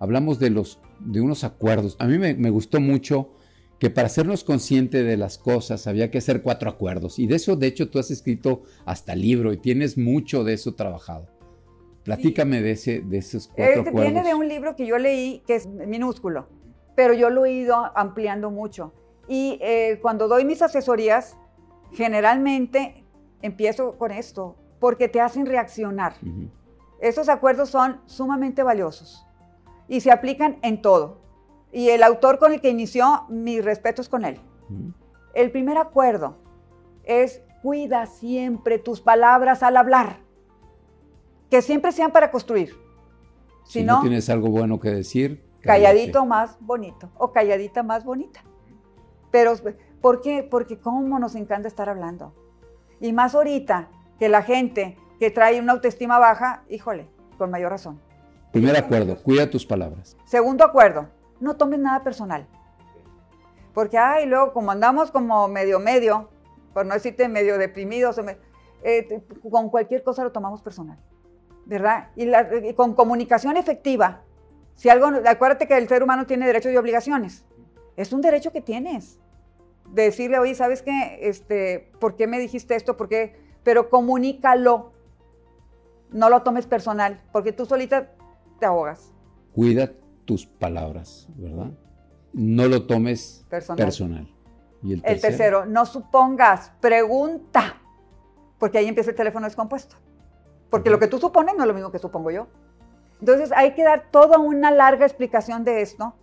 hablamos 0.00 0.40
de, 0.40 0.50
los, 0.50 0.80
de 0.98 1.20
unos 1.20 1.44
acuerdos. 1.44 1.96
A 2.00 2.06
mí 2.06 2.18
me, 2.18 2.34
me 2.34 2.50
gustó 2.50 2.80
mucho 2.80 3.30
que 3.78 3.90
para 3.90 4.06
hacernos 4.06 4.42
consciente 4.42 5.04
de 5.04 5.16
las 5.16 5.38
cosas 5.38 5.86
había 5.86 6.10
que 6.10 6.18
hacer 6.18 6.42
cuatro 6.42 6.68
acuerdos. 6.68 7.18
Y 7.18 7.26
de 7.26 7.36
eso, 7.36 7.54
de 7.54 7.68
hecho, 7.68 7.88
tú 7.88 7.98
has 7.98 8.10
escrito 8.10 8.62
hasta 8.84 9.14
libro 9.14 9.52
y 9.52 9.58
tienes 9.58 9.96
mucho 9.96 10.42
de 10.42 10.54
eso 10.54 10.74
trabajado. 10.74 11.28
Platícame 12.02 12.62
de, 12.62 12.72
ese, 12.72 13.00
de 13.00 13.18
esos 13.18 13.46
cuatro 13.46 13.64
este 13.64 13.90
acuerdos. 13.90 14.12
Viene 14.12 14.28
de 14.28 14.34
un 14.34 14.48
libro 14.48 14.74
que 14.74 14.86
yo 14.86 14.98
leí 14.98 15.42
que 15.46 15.54
es 15.54 15.66
minúsculo, 15.66 16.48
pero 16.96 17.14
yo 17.14 17.30
lo 17.30 17.44
he 17.44 17.52
ido 17.52 17.76
ampliando 17.94 18.50
mucho. 18.50 18.92
Y 19.28 19.58
eh, 19.62 19.98
cuando 20.02 20.28
doy 20.28 20.44
mis 20.44 20.60
asesorías, 20.62 21.36
generalmente 21.92 23.04
empiezo 23.42 23.96
con 23.96 24.10
esto, 24.10 24.56
porque 24.78 25.08
te 25.08 25.20
hacen 25.20 25.46
reaccionar. 25.46 26.14
Esos 27.00 27.28
acuerdos 27.28 27.70
son 27.70 28.00
sumamente 28.06 28.62
valiosos 28.62 29.26
y 29.90 30.00
se 30.00 30.12
aplican 30.12 30.58
en 30.62 30.80
todo. 30.80 31.18
Y 31.72 31.90
el 31.90 32.02
autor 32.04 32.38
con 32.38 32.52
el 32.52 32.60
que 32.60 32.70
inició, 32.70 33.26
mis 33.28 33.62
respetos 33.62 34.08
con 34.08 34.24
él. 34.24 34.40
El 35.34 35.50
primer 35.50 35.76
acuerdo 35.76 36.36
es 37.02 37.42
cuida 37.60 38.06
siempre 38.06 38.78
tus 38.78 39.00
palabras 39.00 39.64
al 39.64 39.76
hablar, 39.76 40.20
que 41.50 41.60
siempre 41.60 41.90
sean 41.90 42.12
para 42.12 42.30
construir. 42.30 42.72
Si, 43.64 43.82
no, 43.82 44.00
tienes 44.00 44.30
algo 44.30 44.48
bueno 44.48 44.78
que 44.78 44.90
decir, 44.90 45.44
calladito 45.60 46.24
más 46.24 46.56
bonito 46.60 47.10
o 47.18 47.32
calladita 47.32 47.82
más 47.82 48.04
bonita. 48.04 48.44
Pero, 49.32 49.54
¿por 50.00 50.20
qué? 50.20 50.46
Porque 50.48 50.78
cómo 50.78 51.18
nos 51.18 51.34
encanta 51.34 51.66
estar 51.66 51.88
hablando. 51.88 52.32
Y 53.00 53.12
más 53.12 53.34
ahorita 53.34 53.88
que 54.20 54.28
la 54.28 54.42
gente 54.42 54.96
que 55.18 55.30
trae 55.30 55.60
una 55.60 55.72
autoestima 55.72 56.20
baja, 56.20 56.62
híjole, 56.68 57.08
con 57.38 57.50
mayor 57.50 57.70
razón. 57.70 58.00
Primer 58.52 58.76
acuerdo, 58.76 59.16
cuida 59.22 59.48
tus 59.48 59.64
palabras. 59.64 60.16
Segundo 60.24 60.64
acuerdo, 60.64 61.08
no 61.38 61.56
tomes 61.56 61.78
nada 61.78 62.02
personal. 62.02 62.46
Porque, 63.72 63.96
ay, 63.96 64.26
luego 64.26 64.52
como 64.52 64.72
andamos 64.72 65.10
como 65.10 65.46
medio 65.46 65.78
medio, 65.78 66.28
por 66.74 66.84
no 66.84 66.94
decirte 66.94 67.28
medio 67.28 67.58
deprimidos, 67.58 68.20
eh, 68.82 69.22
con 69.48 69.68
cualquier 69.68 70.02
cosa 70.02 70.24
lo 70.24 70.32
tomamos 70.32 70.62
personal, 70.62 70.98
¿verdad? 71.66 72.08
Y, 72.16 72.74
con 72.74 72.94
comunicación 72.94 73.56
efectiva, 73.56 74.22
si 74.74 74.88
algo, 74.88 75.06
acuérdate 75.26 75.68
que 75.68 75.76
el 75.76 75.88
ser 75.88 76.02
humano 76.02 76.26
tiene 76.26 76.46
derechos 76.46 76.72
y 76.72 76.76
obligaciones. 76.76 77.44
Es 77.96 78.12
un 78.12 78.20
derecho 78.20 78.50
que 78.50 78.60
tienes. 78.60 79.18
De 79.90 80.04
decirle, 80.04 80.38
oye, 80.38 80.54
¿sabes 80.54 80.82
qué? 80.82 81.18
Este, 81.20 81.90
¿Por 81.98 82.14
qué 82.14 82.26
me 82.28 82.38
dijiste 82.38 82.76
esto? 82.76 82.96
¿Por 82.96 83.08
qué? 83.08 83.36
Pero 83.64 83.90
comunícalo. 83.90 84.92
No 86.10 86.28
lo 86.30 86.42
tomes 86.42 86.66
personal, 86.66 87.20
porque 87.32 87.52
tú 87.52 87.66
solita 87.66 88.12
te 88.60 88.66
ahogas. 88.66 89.12
Cuida 89.52 89.90
tus 90.24 90.46
palabras, 90.46 91.26
¿verdad? 91.34 91.72
No 92.32 92.68
lo 92.68 92.86
tomes 92.86 93.44
personal. 93.48 94.32
¿Y 94.82 94.92
el, 94.92 95.02
tercero? 95.02 95.66
no 95.66 95.84
supongas, 95.84 96.72
pregunta, 96.80 97.82
porque 98.58 98.78
ahí 98.78 98.86
empieza 98.86 99.10
el 99.10 99.16
teléfono 99.16 99.46
descompuesto. 99.46 99.96
Porque 100.70 100.90
lo 100.90 100.98
que 100.98 101.08
tú 101.08 101.18
supones 101.18 101.56
no 101.56 101.64
es 101.64 101.68
lo 101.68 101.74
mismo 101.74 101.90
que 101.90 101.98
supongo 101.98 102.30
yo. 102.30 102.46
Entonces 103.18 103.50
hay 103.52 103.74
que 103.74 103.82
dar 103.82 104.10
toda 104.10 104.38
una 104.38 104.70
larga 104.70 105.04
explicación 105.04 105.64
de 105.64 105.82
esto, 105.82 106.14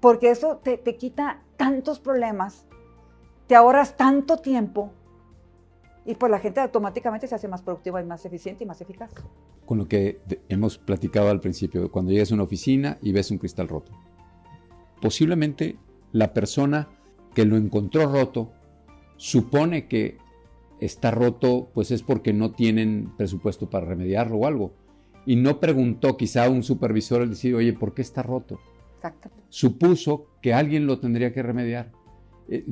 porque 0.00 0.30
eso 0.30 0.58
te, 0.58 0.78
te 0.78 0.96
quita 0.96 1.42
tantos 1.56 1.98
problemas, 1.98 2.66
te 3.46 3.56
ahorras 3.56 3.96
tanto 3.96 4.38
tiempo 4.38 4.92
y 6.04 6.14
pues 6.14 6.30
la 6.30 6.38
gente 6.38 6.60
automáticamente 6.60 7.26
se 7.26 7.34
hace 7.34 7.48
más 7.48 7.62
productiva 7.62 8.00
y 8.00 8.04
más 8.04 8.24
eficiente 8.24 8.64
y 8.64 8.66
más 8.66 8.80
eficaz. 8.80 9.10
Con 9.66 9.78
lo 9.78 9.88
que 9.88 10.20
hemos 10.48 10.78
platicado 10.78 11.30
al 11.30 11.40
principio, 11.40 11.90
cuando 11.90 12.10
llegas 12.10 12.30
a 12.30 12.34
una 12.34 12.42
oficina 12.44 12.98
y 13.00 13.12
ves 13.12 13.30
un 13.30 13.38
cristal 13.38 13.68
roto. 13.68 13.92
Posiblemente 15.00 15.76
la 16.12 16.32
persona 16.34 16.88
que 17.34 17.44
lo 17.44 17.56
encontró 17.56 18.10
roto 18.10 18.52
supone 19.16 19.88
que 19.88 20.18
está 20.80 21.10
roto 21.10 21.70
pues 21.72 21.90
es 21.90 22.02
porque 22.02 22.32
no 22.32 22.52
tienen 22.52 23.12
presupuesto 23.16 23.70
para 23.70 23.86
remediarlo 23.86 24.36
o 24.36 24.46
algo. 24.46 24.74
Y 25.24 25.36
no 25.36 25.60
preguntó 25.60 26.16
quizá 26.16 26.46
a 26.46 26.50
un 26.50 26.64
supervisor 26.64 27.22
el 27.22 27.30
decir, 27.30 27.54
oye, 27.54 27.72
¿por 27.72 27.94
qué 27.94 28.02
está 28.02 28.22
roto? 28.22 28.58
Exacto. 28.96 29.30
Supuso 29.48 30.26
que 30.40 30.52
alguien 30.52 30.86
lo 30.86 30.98
tendría 30.98 31.32
que 31.32 31.42
remediar. 31.42 31.92
Eh, 32.48 32.64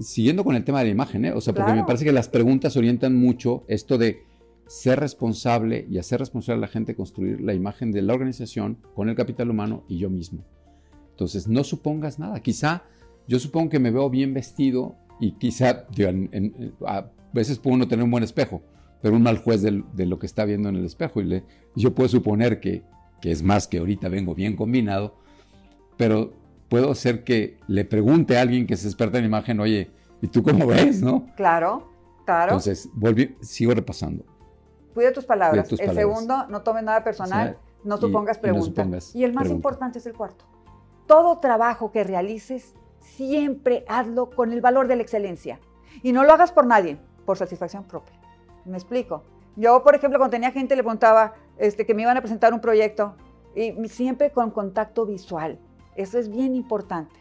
siguiendo 0.00 0.42
con 0.42 0.56
el 0.56 0.64
tema 0.64 0.78
de 0.78 0.86
la 0.86 0.90
imagen, 0.90 1.26
¿eh? 1.26 1.32
o 1.32 1.40
sea, 1.40 1.52
porque 1.52 1.74
me 1.74 1.84
parece 1.84 2.04
que 2.04 2.12
las 2.12 2.28
preguntas 2.28 2.76
orientan 2.76 3.14
mucho 3.14 3.64
esto 3.68 3.98
de 3.98 4.22
ser 4.68 5.00
responsable 5.00 5.86
y 5.90 5.98
hacer 5.98 6.20
responsable 6.20 6.58
a 6.58 6.66
la 6.66 6.68
gente 6.68 6.94
construir 6.94 7.40
la 7.40 7.54
imagen 7.54 7.90
de 7.90 8.02
la 8.02 8.14
organización 8.14 8.78
con 8.94 9.08
el 9.08 9.16
capital 9.16 9.50
humano 9.50 9.84
y 9.88 9.98
yo 9.98 10.10
mismo. 10.10 10.44
Entonces, 11.10 11.48
no 11.48 11.64
supongas 11.64 12.18
nada. 12.18 12.40
Quizá 12.40 12.84
yo 13.26 13.38
supongo 13.38 13.70
que 13.70 13.78
me 13.78 13.90
veo 13.90 14.08
bien 14.10 14.34
vestido 14.34 14.94
y 15.20 15.32
quizá 15.32 15.86
a 16.86 17.10
veces 17.32 17.58
puedo 17.58 17.78
no 17.78 17.88
tener 17.88 18.04
un 18.04 18.10
buen 18.10 18.22
espejo, 18.22 18.62
pero 19.02 19.16
un 19.16 19.22
mal 19.22 19.38
juez 19.38 19.62
de, 19.62 20.06
lo 20.06 20.18
que 20.18 20.26
está 20.26 20.44
viendo 20.44 20.68
en 20.68 20.76
el 20.76 20.84
espejo. 20.84 21.20
Y 21.22 21.24
le, 21.24 21.44
yo 21.74 21.94
puedo 21.94 22.08
suponer 22.08 22.60
que, 22.60 22.84
que 23.20 23.30
es 23.30 23.42
más 23.42 23.66
que 23.66 23.78
ahorita 23.78 24.08
vengo 24.08 24.34
bien 24.34 24.54
combinado, 24.54 25.16
pero 25.96 26.34
puedo 26.68 26.94
ser 26.94 27.24
que 27.24 27.58
le 27.68 27.86
pregunte 27.86 28.36
a 28.36 28.42
alguien 28.42 28.66
que 28.66 28.76
se 28.76 28.86
experta 28.86 29.18
en 29.18 29.24
imagen, 29.24 29.60
oye, 29.60 29.90
¿y 30.20 30.28
tú 30.28 30.42
cómo 30.42 30.66
ves, 30.66 31.02
no? 31.02 31.26
Claro, 31.36 31.90
claro. 32.26 32.52
Entonces, 32.52 32.88
volví, 32.92 33.34
sigo 33.40 33.72
repasando. 33.72 34.24
Cuida 34.94 35.12
tus 35.12 35.24
palabras. 35.24 35.70
el 35.72 35.94
segundo, 35.94 36.46
no 36.48 36.62
tomes 36.62 36.82
nada 36.82 37.04
personal, 37.04 37.58
no 37.84 37.96
supongas 37.98 38.38
preguntas. 38.38 39.14
Y, 39.14 39.24
el 39.24 39.32
más 39.32 39.48
importante 39.48 39.98
es 39.98 40.06
el 40.06 40.14
cuarto. 40.14 40.44
Todo 41.06 41.38
trabajo 41.38 41.90
que 41.90 42.04
realices, 42.04 42.74
siempre 42.98 43.84
hazlo 43.88 44.30
con 44.30 44.52
el 44.52 44.60
valor 44.60 44.88
de 44.88 44.96
la 44.96 45.02
excelencia. 45.02 45.60
Y 46.02 46.12
no 46.12 46.24
lo 46.24 46.32
hagas 46.32 46.52
por 46.52 46.66
nadie, 46.66 46.98
por 47.24 47.38
satisfacción 47.38 47.84
propia. 47.84 48.18
¿Me 48.64 48.76
explico? 48.76 49.22
Yo, 49.56 49.82
por 49.82 49.94
ejemplo, 49.94 50.18
cuando 50.18 50.32
tenía 50.32 50.52
gente, 50.52 50.76
le 50.76 50.82
preguntaba 50.82 51.34
este, 51.56 51.86
que 51.86 51.94
me 51.94 52.02
iban 52.02 52.16
a 52.16 52.20
presentar 52.20 52.52
un 52.52 52.60
proyecto, 52.60 53.14
y 53.54 53.72
siempre 53.88 54.30
con 54.30 54.50
contacto 54.50 55.04
visual 55.04 55.58
eso 55.98 56.16
es 56.16 56.30
bien 56.30 56.54
importante. 56.54 57.20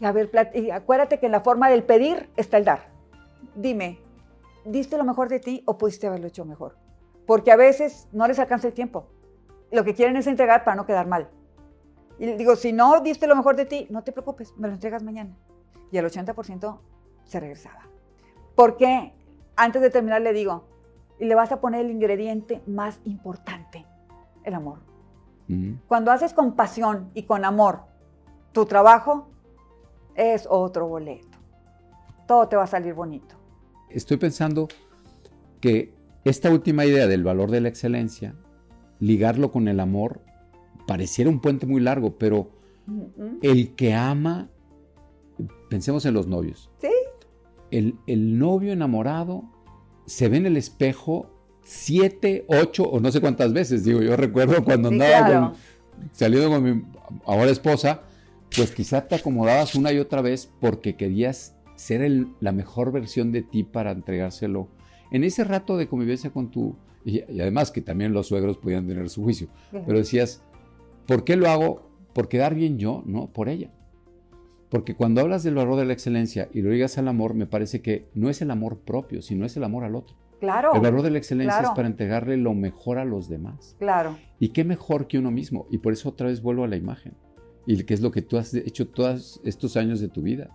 Y, 0.00 0.04
a 0.04 0.12
ver, 0.12 0.30
y 0.52 0.70
acuérdate 0.70 1.20
que 1.20 1.26
en 1.26 1.32
la 1.32 1.40
forma 1.40 1.70
del 1.70 1.84
pedir 1.84 2.28
está 2.36 2.58
el 2.58 2.64
dar. 2.64 2.90
Dime, 3.54 4.00
¿diste 4.64 4.98
lo 4.98 5.04
mejor 5.04 5.28
de 5.28 5.38
ti 5.38 5.62
o 5.64 5.78
pudiste 5.78 6.08
haberlo 6.08 6.26
hecho 6.26 6.44
mejor? 6.44 6.76
Porque 7.30 7.52
a 7.52 7.56
veces 7.56 8.08
no 8.10 8.26
les 8.26 8.40
alcanza 8.40 8.66
el 8.66 8.72
tiempo. 8.72 9.06
Lo 9.70 9.84
que 9.84 9.94
quieren 9.94 10.16
es 10.16 10.26
entregar 10.26 10.64
para 10.64 10.74
no 10.74 10.84
quedar 10.84 11.06
mal. 11.06 11.28
Y 12.18 12.26
digo, 12.26 12.56
si 12.56 12.72
no 12.72 13.02
diste 13.02 13.28
lo 13.28 13.36
mejor 13.36 13.54
de 13.54 13.66
ti, 13.66 13.86
no 13.88 14.02
te 14.02 14.10
preocupes, 14.10 14.52
me 14.56 14.66
lo 14.66 14.74
entregas 14.74 15.04
mañana. 15.04 15.36
Y 15.92 15.98
el 15.98 16.06
80% 16.06 16.80
se 17.22 17.38
regresaba. 17.38 17.86
¿Por 18.56 18.76
qué? 18.76 19.12
Antes 19.54 19.80
de 19.80 19.90
terminar 19.90 20.22
le 20.22 20.32
digo, 20.32 20.64
y 21.20 21.26
le 21.26 21.36
vas 21.36 21.52
a 21.52 21.60
poner 21.60 21.82
el 21.84 21.92
ingrediente 21.92 22.62
más 22.66 22.98
importante, 23.04 23.86
el 24.42 24.54
amor. 24.54 24.80
Cuando 25.86 26.10
haces 26.10 26.34
con 26.34 26.56
pasión 26.56 27.12
y 27.14 27.22
con 27.26 27.44
amor 27.44 27.82
tu 28.50 28.66
trabajo 28.66 29.28
es 30.16 30.48
otro 30.50 30.88
boleto. 30.88 31.38
Todo 32.26 32.48
te 32.48 32.56
va 32.56 32.64
a 32.64 32.66
salir 32.66 32.92
bonito. 32.92 33.36
Estoy 33.88 34.16
pensando 34.16 34.66
que 35.60 35.99
esta 36.24 36.50
última 36.50 36.84
idea 36.84 37.06
del 37.06 37.24
valor 37.24 37.50
de 37.50 37.60
la 37.60 37.68
excelencia, 37.68 38.34
ligarlo 38.98 39.50
con 39.50 39.68
el 39.68 39.80
amor, 39.80 40.20
pareciera 40.86 41.30
un 41.30 41.40
puente 41.40 41.66
muy 41.66 41.80
largo, 41.80 42.18
pero 42.18 42.50
el 43.42 43.74
que 43.74 43.94
ama, 43.94 44.48
pensemos 45.68 46.04
en 46.04 46.14
los 46.14 46.26
novios. 46.26 46.70
Sí. 46.80 46.88
El, 47.70 48.38
novio 48.38 48.72
enamorado 48.72 49.44
se 50.06 50.28
ve 50.28 50.38
en 50.38 50.46
el 50.46 50.56
espejo 50.56 51.30
siete, 51.62 52.44
ocho 52.48 52.82
o 52.84 53.00
no 53.00 53.12
sé 53.12 53.20
cuántas 53.20 53.52
veces. 53.52 53.84
Digo, 53.84 54.02
yo 54.02 54.16
recuerdo 54.16 54.64
cuando 54.64 54.88
andaba 54.88 55.54
saliendo 56.12 56.50
con 56.50 56.62
mi 56.62 56.82
ahora 57.26 57.50
esposa, 57.50 58.02
pues 58.54 58.72
quizá 58.72 59.06
te 59.06 59.14
acomodabas 59.14 59.74
una 59.74 59.92
y 59.92 59.98
otra 59.98 60.20
vez 60.22 60.50
porque 60.60 60.96
querías 60.96 61.56
ser 61.76 62.26
la 62.40 62.52
mejor 62.52 62.92
versión 62.92 63.32
de 63.32 63.42
ti 63.42 63.62
para 63.62 63.92
entregárselo. 63.92 64.68
En 65.10 65.24
ese 65.24 65.44
rato 65.44 65.76
de 65.76 65.88
convivencia 65.88 66.30
con 66.30 66.50
tu... 66.50 66.76
Y, 67.04 67.20
además 67.40 67.70
que 67.70 67.80
también 67.80 68.12
los 68.12 68.28
suegros 68.28 68.58
podían 68.58 68.86
tener 68.86 69.08
su 69.08 69.22
juicio, 69.22 69.48
pero 69.72 69.98
decías, 69.98 70.42
¿por 71.06 71.24
qué 71.24 71.36
lo 71.36 71.48
hago? 71.48 71.90
¿Por 72.12 72.28
quedar 72.28 72.54
bien 72.54 72.78
yo? 72.78 73.02
No, 73.06 73.28
por 73.28 73.48
ella. 73.48 73.70
Porque 74.68 74.94
cuando 74.94 75.20
hablas 75.20 75.42
del 75.42 75.54
valor 75.54 75.76
de 75.76 75.86
la 75.86 75.92
excelencia 75.92 76.48
y 76.52 76.62
lo 76.62 76.70
digas 76.70 76.98
al 76.98 77.08
amor, 77.08 77.34
me 77.34 77.46
parece 77.46 77.80
que 77.80 78.06
no 78.14 78.28
es 78.28 78.42
el 78.42 78.50
amor 78.50 78.78
propio, 78.78 79.22
sino 79.22 79.44
es 79.44 79.56
el 79.56 79.64
amor 79.64 79.84
al 79.84 79.96
otro. 79.96 80.16
Claro. 80.38 80.72
El 80.74 80.80
valor 80.80 81.02
de 81.02 81.10
la 81.10 81.18
excelencia 81.18 81.60
es 81.60 81.70
para 81.70 81.88
entregarle 81.88 82.36
lo 82.36 82.54
mejor 82.54 82.98
a 82.98 83.04
los 83.04 83.28
demás. 83.28 83.76
Claro. 83.78 84.16
Y 84.38 84.50
qué 84.50 84.64
mejor 84.64 85.06
que 85.06 85.18
uno 85.18 85.30
mismo. 85.30 85.66
Y 85.70 85.78
por 85.78 85.92
eso 85.92 86.08
otra 86.08 86.28
vez 86.28 86.40
vuelvo 86.40 86.64
a 86.64 86.68
la 86.68 86.76
imagen 86.76 87.14
y 87.66 87.82
que 87.84 87.94
es 87.94 88.00
lo 88.00 88.10
que 88.10 88.22
tú 88.22 88.36
has 88.36 88.54
hecho 88.54 88.88
todos 88.88 89.40
estos 89.44 89.76
años 89.76 90.00
de 90.00 90.08
tu 90.08 90.22
vida. 90.22 90.50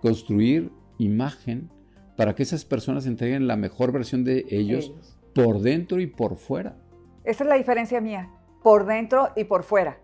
Construir 0.00 0.70
imagen 0.98 1.70
para 2.16 2.34
que 2.34 2.42
esas 2.42 2.64
personas 2.64 3.06
entreguen 3.06 3.46
la 3.46 3.56
mejor 3.56 3.92
versión 3.92 4.24
de 4.24 4.46
ellos, 4.50 4.92
por 5.34 5.60
dentro 5.60 6.00
y 6.00 6.06
por 6.06 6.36
fuera. 6.36 6.76
Esa 7.24 7.44
es 7.44 7.48
la 7.48 7.56
diferencia 7.56 8.00
mía. 8.00 8.30
por 8.62 8.84
dentro 8.84 9.30
y 9.36 9.44
por 9.44 9.62
fuera. 9.62 10.00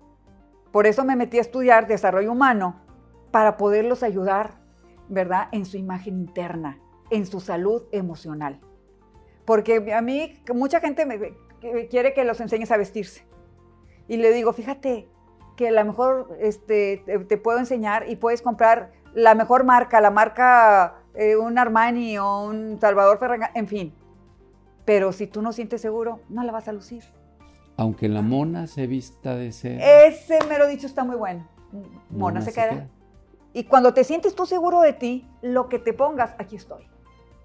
Por 0.70 0.86
eso 0.86 1.04
me 1.04 1.16
metí 1.16 1.38
a 1.38 1.40
estudiar 1.40 1.88
desarrollo 1.88 2.30
humano 2.30 2.80
para 3.32 3.56
poderlos 3.56 4.04
ayudar, 4.04 4.60
¿verdad? 5.08 5.48
En 5.50 5.64
su 5.64 5.78
imagen 5.78 6.16
interna, 6.16 6.78
en 7.10 7.26
su 7.26 7.40
salud 7.40 7.82
emocional. 7.90 8.60
Porque 9.44 9.92
a 9.92 10.00
mí 10.00 10.40
mucha 10.54 10.78
gente 10.78 11.06
me 11.06 11.34
quiere 11.88 12.14
que 12.14 12.24
los 12.24 12.40
enseñes 12.40 12.70
a 12.70 12.76
vestirse. 12.76 13.26
Y 14.06 14.18
le 14.18 14.32
digo, 14.32 14.52
fíjate 14.52 15.08
que 15.56 15.68
a 15.68 15.72
lo 15.72 15.84
mejor 15.84 16.36
este, 16.40 17.02
te, 17.28 17.36
puedo 17.36 17.58
enseñar 17.58 18.08
y 18.08 18.16
puedes 18.16 18.42
comprar 18.42 18.92
la 19.14 19.34
mejor 19.34 19.64
marca, 19.64 20.00
la 20.00 20.10
marca 20.10 21.01
eh, 21.14 21.36
un 21.36 21.58
Armani 21.58 22.18
o 22.18 22.44
un 22.44 22.78
Salvador 22.80 23.18
Ferragamo, 23.18 23.52
en 23.54 23.66
fin. 23.66 23.94
Pero 24.84 25.12
si 25.12 25.26
tú 25.26 25.42
no 25.42 25.52
sientes 25.52 25.80
seguro, 25.80 26.20
no 26.28 26.42
la 26.42 26.52
vas 26.52 26.68
a 26.68 26.72
lucir. 26.72 27.04
Aunque 27.76 28.08
la 28.08 28.22
mona 28.22 28.66
se 28.66 28.86
vista 28.86 29.36
de 29.36 29.52
ser. 29.52 29.80
Ese 29.80 30.38
mero 30.48 30.66
dicho 30.66 30.86
está 30.86 31.04
muy 31.04 31.16
bueno. 31.16 31.48
Mona, 32.10 32.40
se, 32.42 32.52
queda. 32.52 32.88
Y 33.54 33.64
cuando 33.64 33.94
te 33.94 34.04
sientes 34.04 34.34
tú 34.34 34.46
seguro 34.46 34.80
de 34.80 34.92
ti, 34.92 35.28
lo 35.40 35.68
que 35.68 35.78
te 35.78 35.92
pongas, 35.92 36.34
aquí 36.38 36.56
estoy. 36.56 36.84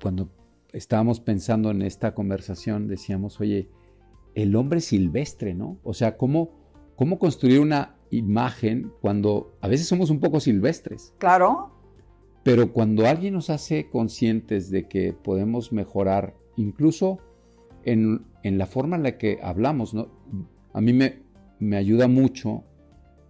Cuando 0.01 0.29
estábamos 0.73 1.19
pensando 1.19 1.71
en 1.71 1.81
esta 1.81 2.13
conversación, 2.13 2.87
decíamos, 2.87 3.39
oye, 3.39 3.69
el 4.35 4.55
hombre 4.55 4.81
silvestre, 4.81 5.53
¿no? 5.53 5.77
O 5.83 5.93
sea, 5.93 6.17
¿cómo, 6.17 6.51
cómo 6.95 7.19
construir 7.19 7.59
una 7.59 7.95
imagen 8.09 8.93
cuando 9.01 9.57
a 9.61 9.67
veces 9.67 9.87
somos 9.87 10.09
un 10.09 10.19
poco 10.19 10.39
silvestres? 10.39 11.13
Claro. 11.17 11.71
Pero 12.47 12.71
cuando 12.71 13.07
alguien 13.07 13.33
nos 13.33 13.49
hace 13.49 13.89
conscientes 13.89 14.71
de 14.71 14.87
que 14.87 15.11
podemos 15.11 15.73
mejorar, 15.73 16.33
incluso 16.55 17.19
en, 17.83 18.25
la 18.41 18.65
forma 18.65 18.95
en 18.95 19.03
la 19.03 19.17
que 19.17 19.37
hablamos, 19.43 19.93
¿no? 19.93 20.07
a 20.71 20.79
mí 20.79 20.93
me, 20.93 21.23
me 21.59 21.75
ayuda 21.75 22.07
mucho 22.07 22.63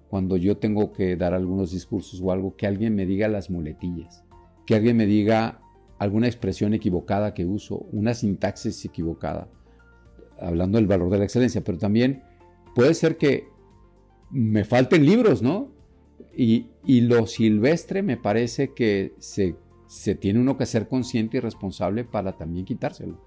cuando 0.08 0.38
yo 0.38 0.58
tengo 0.58 0.94
que 0.94 1.16
dar 1.16 1.34
algunos 1.34 1.72
discursos 1.72 2.22
o 2.22 2.32
algo, 2.32 2.56
que 2.56 2.68
alguien 2.68 2.94
me 2.94 3.08
diga 3.08 3.28
las 3.28 3.50
muletillas, 3.50 4.24
que 4.68 4.76
alguien 4.76 4.96
me 4.96 5.08
diga 5.08 5.62
alguna 5.98 6.28
expresión 6.28 6.76
equivocada 6.76 7.34
que 7.34 7.44
uso, 7.44 7.88
una 7.92 8.14
sintaxis 8.14 8.86
equivocada, 8.86 9.50
hablando 10.40 10.78
del 10.78 10.86
valor 10.86 11.10
de 11.10 11.18
la 11.18 11.24
excelencia, 11.24 11.64
pero 11.64 11.80
también 11.80 12.22
puede 12.76 12.94
ser 12.94 13.18
que 13.18 13.48
me 14.30 14.64
falten 14.64 15.04
libros, 15.08 15.42
¿no? 15.42 15.72
Y, 16.36 16.70
lo 17.02 17.26
silvestre 17.28 18.04
me 18.04 18.18
parece 18.18 18.74
que 18.74 19.14
se, 19.20 19.56
se, 19.88 20.16
tiene 20.16 20.40
uno 20.40 20.58
que 20.58 20.66
ser 20.66 20.88
consciente 20.88 21.38
y 21.38 21.40
responsable 21.40 22.04
para 22.04 22.34
también 22.34 22.66
quitárselo. 22.66 23.20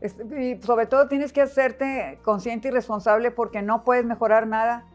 Y 0.00 0.60
sobre 0.62 0.86
todo 0.86 1.08
tienes 1.08 1.32
que 1.32 1.40
hacerte 1.40 2.18
consciente 2.22 2.68
y 2.68 2.70
responsable 2.70 3.30
porque 3.30 3.62
no 3.62 3.84
puedes 3.84 4.04
mejorar 4.04 4.46
nada 4.46 4.86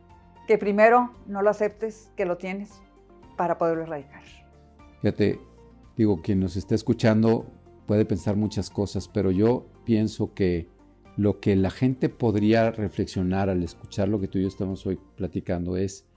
que 0.47 0.57
primero 0.57 1.11
no 1.27 1.41
lo 1.41 1.49
aceptes, 1.49 2.11
que 2.15 2.25
lo 2.25 2.37
tienes, 2.37 2.81
para 3.37 3.57
poderlo 3.57 3.83
erradicar. 3.83 4.23
Fíjate, 5.01 5.39
digo, 5.97 6.21
quien 6.21 6.39
nos 6.39 6.55
está 6.55 6.75
escuchando 6.75 7.45
puede 7.85 8.05
pensar 8.05 8.35
muchas 8.35 8.69
cosas, 8.69 9.07
pero 9.07 9.31
yo 9.31 9.65
pienso 9.85 10.33
que 10.33 10.69
lo 11.17 11.39
que 11.39 11.55
la 11.55 11.69
gente 11.69 12.09
podría 12.09 12.71
reflexionar 12.71 13.49
al 13.49 13.63
escuchar 13.63 14.07
lo 14.07 14.19
que 14.19 14.27
tú 14.27 14.39
y 14.39 14.43
yo 14.43 14.47
estamos 14.47 14.85
hoy 14.85 14.99
platicando 15.15 15.77
es 15.77 16.07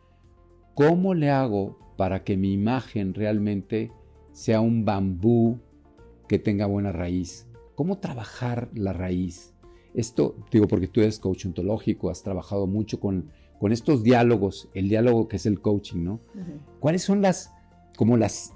cómo 0.76 1.14
le 1.14 1.30
hago 1.30 1.78
para 1.96 2.22
que 2.22 2.36
mi 2.36 2.52
imagen 2.52 3.14
realmente 3.14 3.90
sea 4.32 4.60
un 4.60 4.84
bambú 4.84 5.58
que 6.28 6.38
tenga 6.38 6.66
buena 6.66 6.92
raíz. 6.92 7.48
¿Cómo 7.74 7.98
trabajar 7.98 8.68
la 8.74 8.92
raíz? 8.92 9.54
Esto, 9.94 10.36
digo, 10.52 10.68
porque 10.68 10.86
tú 10.86 11.00
eres 11.00 11.18
coach 11.18 11.46
ontológico, 11.46 12.10
has 12.10 12.22
trabajado 12.22 12.66
mucho 12.66 13.00
con, 13.00 13.30
con 13.58 13.72
estos 13.72 14.02
diálogos, 14.02 14.68
el 14.74 14.90
diálogo 14.90 15.28
que 15.28 15.36
es 15.36 15.46
el 15.46 15.60
coaching, 15.62 16.04
¿no? 16.04 16.20
¿Cuáles 16.78 17.02
son 17.02 17.22
las, 17.22 17.54
como 17.96 18.18
las 18.18 18.52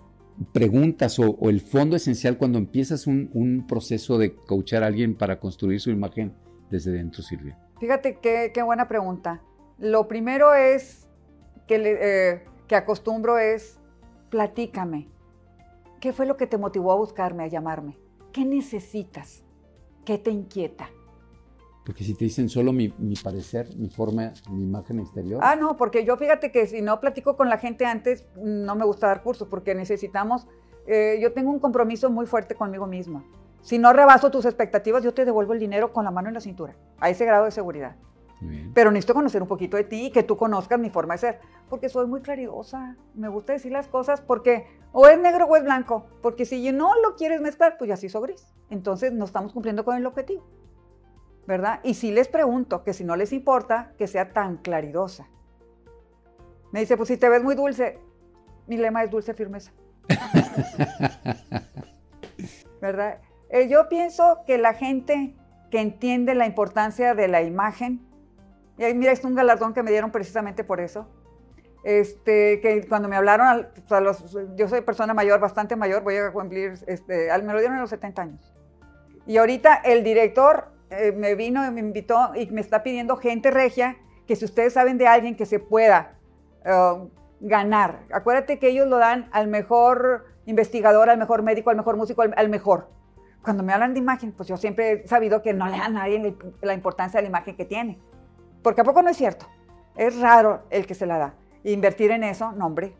preguntas 0.52 1.18
o, 1.18 1.48
el 1.48 1.62
fondo 1.62 1.96
esencial 1.96 2.36
cuando 2.36 2.58
empiezas 2.58 3.06
un, 3.06 3.64
proceso 3.66 4.18
de 4.18 4.34
coachar 4.34 4.82
a 4.82 4.88
alguien 4.88 5.14
para 5.14 5.40
construir 5.40 5.80
su 5.80 5.90
imagen 5.90 6.34
desde 6.70 6.92
dentro, 6.92 7.22
Silvia? 7.22 7.58
Fíjate 7.78 8.18
qué, 8.20 8.62
buena 8.62 8.88
pregunta. 8.88 9.42
Lo 9.78 10.06
primero 10.06 10.54
es 10.54 11.08
que, 11.66 11.76
eh, 11.84 12.44
que 12.66 12.76
acostumbro 12.76 13.38
es, 13.38 13.78
platícame. 14.30 15.08
¿Qué 16.00 16.12
fue 16.12 16.26
lo 16.26 16.36
que 16.36 16.46
te 16.46 16.58
motivó 16.58 16.92
a 16.92 16.96
buscarme, 16.96 17.44
a 17.44 17.48
llamarme? 17.48 17.98
¿Qué 18.32 18.44
necesitas? 18.44 19.44
¿Qué 20.04 20.18
te 20.18 20.30
inquieta? 20.30 20.88
Porque 21.84 22.04
si 22.04 22.14
te 22.14 22.24
dicen 22.24 22.48
solo 22.48 22.72
mi, 22.72 22.88
parecer, 23.22 23.68
mi 23.76 23.88
forma, 23.88 24.32
mi 24.50 24.62
imagen 24.62 25.00
exterior. 25.00 25.40
Ah, 25.42 25.56
no, 25.56 25.76
porque 25.76 26.04
yo 26.04 26.16
fíjate 26.16 26.52
que 26.52 26.66
si 26.66 26.82
no 26.82 27.00
platico 27.00 27.36
con 27.36 27.48
la 27.48 27.58
gente 27.58 27.84
antes, 27.86 28.26
no 28.36 28.74
me 28.76 28.84
gusta 28.84 29.08
dar 29.08 29.22
cursos, 29.22 29.48
porque 29.48 29.74
necesitamos, 29.74 30.46
eh, 30.86 31.18
yo 31.20 31.32
tengo 31.32 31.50
un 31.50 31.58
compromiso 31.58 32.10
muy 32.10 32.26
fuerte 32.26 32.54
conmigo 32.54 32.86
misma. 32.86 33.24
Si 33.62 33.78
no 33.78 33.92
rebaso 33.92 34.30
tus 34.30 34.44
expectativas, 34.44 35.02
yo 35.02 35.12
te 35.12 35.24
devuelvo 35.24 35.52
el 35.52 35.58
dinero 35.58 35.92
con 35.92 36.04
la 36.04 36.10
mano 36.10 36.28
en 36.28 36.34
la 36.34 36.40
cintura, 36.40 36.76
a 36.98 37.10
ese 37.10 37.24
grado 37.24 37.46
de 37.46 37.50
seguridad. 37.50 37.96
Pero 38.72 38.90
necesito 38.90 39.14
conocer 39.14 39.42
un 39.42 39.48
poquito 39.48 39.76
de 39.76 39.84
ti 39.84 40.06
y 40.06 40.10
que 40.10 40.22
tú 40.22 40.36
conozcas 40.36 40.78
mi 40.78 40.88
forma 40.88 41.14
de 41.14 41.18
ser, 41.18 41.40
porque 41.68 41.88
soy 41.88 42.06
muy 42.06 42.22
claridosa, 42.22 42.96
me 43.14 43.28
gusta 43.28 43.52
decir 43.52 43.70
las 43.70 43.86
cosas 43.86 44.22
porque 44.22 44.66
o 44.92 45.06
es 45.06 45.20
negro 45.20 45.46
o 45.46 45.56
es 45.56 45.62
blanco, 45.62 46.06
porque 46.22 46.46
si 46.46 46.72
no 46.72 46.90
lo 47.02 47.16
quieres 47.16 47.40
mezclar, 47.40 47.76
pues 47.76 47.88
ya 47.88 47.96
se 47.96 48.06
hizo 48.06 48.20
gris. 48.20 48.46
Entonces 48.70 49.12
no 49.12 49.26
estamos 49.26 49.52
cumpliendo 49.52 49.84
con 49.84 49.96
el 49.96 50.06
objetivo. 50.06 50.44
¿verdad? 51.50 51.80
Y 51.82 51.94
si 51.94 52.12
les 52.12 52.28
pregunto 52.28 52.84
que 52.84 52.92
si 52.92 53.02
no 53.02 53.16
les 53.16 53.32
importa 53.32 53.92
que 53.98 54.06
sea 54.06 54.32
tan 54.32 54.58
claridosa. 54.58 55.26
Me 56.70 56.78
dice, 56.78 56.96
pues 56.96 57.08
si 57.08 57.16
te 57.16 57.28
ves 57.28 57.42
muy 57.42 57.56
dulce, 57.56 57.98
mi 58.68 58.76
lema 58.76 59.02
es 59.02 59.10
dulce 59.10 59.34
firmeza. 59.34 59.72
¿Verdad? 62.80 63.18
Eh, 63.48 63.68
yo 63.68 63.88
pienso 63.88 64.44
que 64.46 64.58
la 64.58 64.74
gente 64.74 65.34
que 65.72 65.80
entiende 65.80 66.36
la 66.36 66.46
importancia 66.46 67.16
de 67.16 67.26
la 67.26 67.42
imagen, 67.42 68.06
y 68.88 68.94
mira, 68.94 69.12
es 69.12 69.24
un 69.24 69.34
galardón 69.34 69.74
que 69.74 69.82
me 69.82 69.90
dieron 69.90 70.10
precisamente 70.10 70.64
por 70.64 70.80
eso, 70.80 71.06
este, 71.82 72.60
que 72.60 72.86
cuando 72.88 73.08
me 73.08 73.16
hablaron, 73.16 73.68
yo 74.56 74.68
soy 74.68 74.80
persona 74.82 75.14
mayor, 75.14 75.40
bastante 75.40 75.76
mayor, 75.76 76.02
voy 76.02 76.16
a 76.16 76.32
cumplir, 76.32 76.74
este, 76.86 77.28
me 77.42 77.52
lo 77.52 77.58
dieron 77.58 77.76
a 77.76 77.80
los 77.80 77.90
70 77.90 78.22
años. 78.22 78.54
Y 79.26 79.36
ahorita 79.36 79.76
el 79.76 80.02
director 80.02 80.68
eh, 80.90 81.12
me 81.12 81.34
vino 81.34 81.64
y 81.66 81.70
me 81.70 81.80
invitó 81.80 82.32
y 82.34 82.46
me 82.46 82.60
está 82.60 82.82
pidiendo 82.82 83.16
gente 83.16 83.50
regia 83.50 83.96
que 84.26 84.36
si 84.36 84.44
ustedes 84.44 84.72
saben 84.72 84.98
de 84.98 85.06
alguien 85.06 85.36
que 85.36 85.46
se 85.46 85.58
pueda 85.58 86.18
uh, 86.64 87.08
ganar, 87.40 88.00
acuérdate 88.12 88.58
que 88.58 88.68
ellos 88.68 88.88
lo 88.88 88.98
dan 88.98 89.28
al 89.32 89.48
mejor 89.48 90.26
investigador, 90.46 91.10
al 91.10 91.18
mejor 91.18 91.42
médico, 91.42 91.70
al 91.70 91.76
mejor 91.76 91.96
músico, 91.96 92.22
al, 92.22 92.48
mejor. 92.48 92.88
Cuando 93.42 93.62
me 93.62 93.72
hablan 93.72 93.94
de 93.94 94.00
imagen, 94.00 94.32
pues 94.32 94.48
yo 94.48 94.56
siempre 94.56 95.02
he 95.04 95.08
sabido 95.08 95.42
que 95.42 95.52
no 95.52 95.66
le 95.66 95.78
da 95.78 95.86
a 95.86 95.88
nadie 95.88 96.36
la 96.60 96.74
importancia 96.74 97.18
de 97.18 97.22
la 97.22 97.28
imagen 97.28 97.56
que 97.56 97.64
tiene. 97.64 97.98
Porque 98.62 98.80
a 98.80 98.84
poco 98.84 99.02
no 99.02 99.10
es 99.10 99.16
cierto. 99.16 99.46
Es 99.96 100.18
raro 100.20 100.62
el 100.70 100.86
que 100.86 100.94
se 100.94 101.06
la 101.06 101.18
da. 101.18 101.34
Invertir 101.64 102.10
en 102.10 102.24
eso, 102.24 102.52
no 102.52 102.66
hombre. 102.66 102.94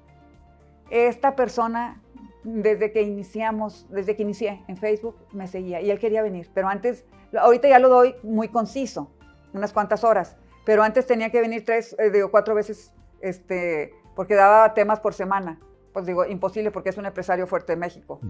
Esta 0.90 1.36
persona, 1.36 2.02
desde 2.44 2.92
que 2.92 3.02
iniciamos, 3.02 3.86
desde 3.90 4.16
que 4.16 4.22
inicié 4.22 4.62
en 4.68 4.76
Facebook, 4.76 5.16
me 5.32 5.46
seguía 5.46 5.80
y 5.80 5.90
él 5.90 5.98
quería 5.98 6.22
venir. 6.22 6.50
Pero 6.52 6.68
antes 6.68 7.04
Ahorita 7.38 7.68
ya 7.68 7.78
lo 7.78 7.88
doy 7.88 8.16
muy 8.22 8.48
conciso, 8.48 9.10
unas 9.52 9.72
cuantas 9.72 10.02
horas, 10.02 10.36
pero 10.64 10.82
antes 10.82 11.06
tenía 11.06 11.30
que 11.30 11.40
venir 11.40 11.64
tres, 11.64 11.94
eh, 11.98 12.22
o 12.22 12.30
cuatro 12.30 12.54
veces, 12.54 12.92
este, 13.20 13.94
porque 14.16 14.34
daba 14.34 14.74
temas 14.74 15.00
por 15.00 15.14
semana. 15.14 15.60
Pues 15.92 16.06
digo, 16.06 16.24
imposible 16.24 16.70
porque 16.70 16.90
es 16.90 16.98
un 16.98 17.06
empresario 17.06 17.46
fuerte 17.46 17.72
de 17.72 17.76
México. 17.76 18.20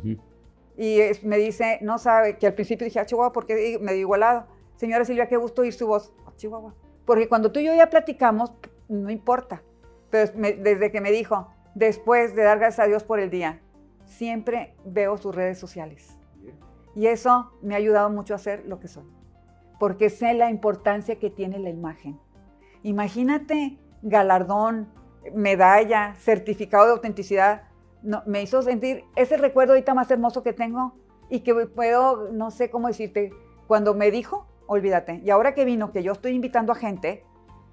Y 0.77 1.01
me 1.25 1.37
dice, 1.37 1.79
no 1.83 1.99
sabe, 1.99 2.38
que 2.38 2.47
al 2.47 2.55
principio 2.55 2.87
dije, 2.87 2.99
ah, 2.99 3.05
Chihuahua, 3.05 3.33
porque 3.33 3.79
me 3.81 3.93
dio 3.93 4.03
igualado. 4.03 4.47
Señora 4.77 5.05
Silvia, 5.05 5.29
qué 5.29 5.37
gusto 5.37 5.61
oír 5.61 5.75
su 5.75 5.87
voz. 5.87 6.12
Ah, 6.27 6.33
Chihuahua. 6.37 6.75
Porque 7.05 7.29
cuando 7.29 7.53
tú 7.53 7.61
y 7.61 7.65
yo 7.65 7.75
ya 7.75 7.91
platicamos, 7.91 8.53
no 8.89 9.11
importa. 9.11 9.63
Pero 10.11 10.33
desde 10.35 10.91
que 10.91 11.01
me 11.01 11.11
dijo, 11.11 11.49
después 11.75 12.35
de 12.35 12.43
dar 12.43 12.59
gracias 12.59 12.87
a 12.87 12.89
Dios 12.89 13.05
por 13.05 13.21
el 13.21 13.31
día, 13.31 13.61
siempre 14.05 14.75
veo 14.85 15.17
sus 15.17 15.35
redes 15.35 15.59
sociales. 15.59 16.17
Y 16.95 17.07
eso 17.07 17.53
me 17.63 17.75
ha 17.75 17.79
ayudado 17.79 18.11
mucho 18.11 18.35
a 18.35 18.39
ser 18.39 18.67
lo 18.67 18.81
que 18.81 18.89
soy, 18.89 19.05
porque 19.79 20.11
sé 20.11 20.35
la 20.35 20.51
importancia 20.51 21.19
que 21.19 21.31
tiene 21.31 21.59
la 21.59 21.71
imagen. 21.71 22.19
Imagínate 22.83 23.79
galardón, 24.03 24.89
medalla, 25.35 26.15
certificado 26.17 26.87
de 26.87 26.93
autenticidad. 26.93 27.63
No, 28.03 28.23
me 28.27 28.43
hizo 28.43 28.63
sentir 28.63 29.05
ese 29.15 29.37
recuerdo 29.37 29.75
ahorita 29.75 29.95
más 29.95 30.11
hermoso 30.11 30.43
que 30.43 30.53
tengo 30.53 30.95
y 31.29 31.41
que 31.41 31.55
puedo, 31.67 32.33
no 32.33 32.51
sé 32.51 32.71
cómo 32.71 32.89
decirte, 32.89 33.31
cuando 33.69 33.95
me 33.95 34.11
dijo, 34.11 34.47
olvídate. 34.71 35.21
Y 35.25 35.31
ahora 35.31 35.53
que 35.53 35.65
vino, 35.65 35.91
que 35.91 36.05
yo 36.05 36.13
estoy 36.13 36.33
invitando 36.33 36.71
a 36.71 36.77
gente, 36.77 37.25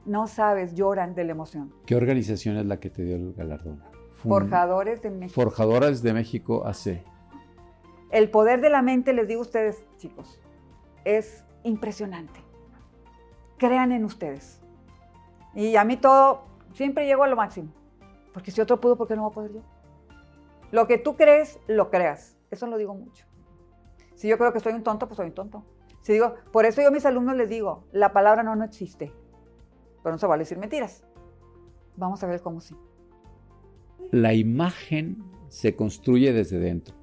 no 0.05 0.25
sabes, 0.25 0.73
lloran 0.73 1.13
de 1.13 1.25
la 1.25 1.31
emoción. 1.31 1.71
¿Qué 1.85 1.95
organización 1.95 2.57
es 2.57 2.65
la 2.65 2.79
que 2.79 2.89
te 2.89 3.03
dio 3.03 3.15
el 3.15 3.33
galardón? 3.33 3.83
Forjadores 4.09 5.03
de 5.03 5.11
México. 5.11 5.39
Forjadores 5.39 6.01
de 6.01 6.13
México 6.13 6.65
AC. 6.65 7.03
El 8.09 8.31
poder 8.31 8.61
de 8.61 8.71
la 8.71 8.81
mente, 8.81 9.13
les 9.13 9.27
digo 9.27 9.41
a 9.41 9.43
ustedes, 9.43 9.85
chicos, 9.97 10.41
es 11.05 11.45
impresionante. 11.61 12.39
Crean 13.57 13.91
en 13.91 14.03
ustedes. 14.03 14.59
Y 15.53 15.75
a 15.75 15.83
mí 15.83 15.97
todo, 15.97 16.45
siempre 16.73 17.05
llego 17.05 17.23
a 17.23 17.27
lo 17.27 17.35
máximo. 17.35 17.71
Porque 18.33 18.49
si 18.49 18.59
otro 18.59 18.81
pudo, 18.81 18.97
¿por 18.97 19.07
qué 19.07 19.15
no 19.15 19.21
voy 19.21 19.31
a 19.31 19.35
poder 19.35 19.53
yo? 19.53 19.61
Lo 20.71 20.87
que 20.87 20.97
tú 20.97 21.15
crees, 21.15 21.59
lo 21.67 21.91
creas. 21.91 22.39
Eso 22.49 22.65
lo 22.65 22.77
digo 22.79 22.95
mucho. 22.95 23.25
Si 24.15 24.27
yo 24.27 24.39
creo 24.39 24.51
que 24.51 24.59
soy 24.59 24.73
un 24.73 24.81
tonto, 24.81 25.07
pues 25.07 25.17
soy 25.17 25.27
un 25.27 25.35
tonto. 25.35 25.63
Si 26.07 26.13
digo, 26.13 26.35
por 26.53 26.65
eso 26.65 26.81
yo 26.81 26.87
a 26.87 26.91
mis 26.91 27.05
alumnos 27.05 27.35
les 27.35 27.49
digo, 27.49 27.83
la 27.91 28.13
palabra 28.13 28.41
no 28.41 28.55
no 28.55 28.63
existe. 28.63 29.11
Pero 30.01 30.13
no 30.13 30.17
se 30.17 30.25
vale 30.25 30.43
decir 30.43 30.57
mentiras. 30.57 31.03
Vamos 31.97 32.23
a 32.23 32.27
ver 32.27 32.39
cómo 32.39 32.61
sí. 32.61 32.75
La 34.11 34.33
imagen 34.33 35.21
se 35.49 35.75
construye 35.75 36.31
desde 36.31 36.59
dentro. 36.59 36.95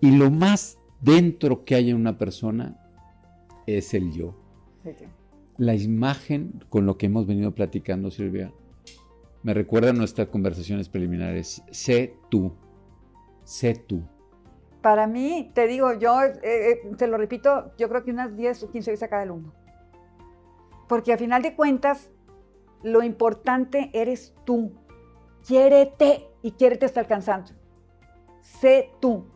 Y 0.00 0.16
lo 0.16 0.32
más 0.32 0.80
dentro 1.00 1.64
que 1.64 1.76
hay 1.76 1.90
en 1.90 1.96
una 1.96 2.18
persona 2.18 2.76
es 3.68 3.94
el 3.94 4.10
yo. 4.10 4.34
La 5.56 5.76
imagen 5.76 6.64
con 6.70 6.86
lo 6.86 6.98
que 6.98 7.06
hemos 7.06 7.28
venido 7.28 7.54
platicando, 7.54 8.10
Silvia, 8.10 8.52
me 9.44 9.54
recuerda 9.54 9.90
a 9.90 9.92
nuestras 9.92 10.26
conversaciones 10.26 10.88
preliminares. 10.88 11.62
Sé 11.70 12.16
tú. 12.28 12.50
Sé 13.44 13.76
tú. 13.76 14.02
Para 14.82 15.06
mí, 15.06 15.50
te 15.54 15.66
digo, 15.66 15.92
yo 15.94 16.22
eh, 16.22 16.40
eh, 16.42 16.80
te 16.96 17.06
lo 17.06 17.18
repito, 17.18 17.72
yo 17.76 17.88
creo 17.88 18.02
que 18.02 18.10
unas 18.10 18.36
10 18.36 18.64
o 18.64 18.70
15 18.70 18.90
veces 18.90 19.02
a 19.02 19.08
cada 19.08 19.22
alumno. 19.22 19.52
Porque 20.88 21.12
a 21.12 21.18
final 21.18 21.42
de 21.42 21.54
cuentas, 21.54 22.10
lo 22.82 23.02
importante 23.02 23.90
eres 23.92 24.34
tú. 24.44 24.72
Quiérete 25.46 26.28
y 26.42 26.52
quiérete 26.52 26.86
hasta 26.86 27.00
alcanzando. 27.00 27.52
Sé 28.40 28.90
tú. 29.00 29.26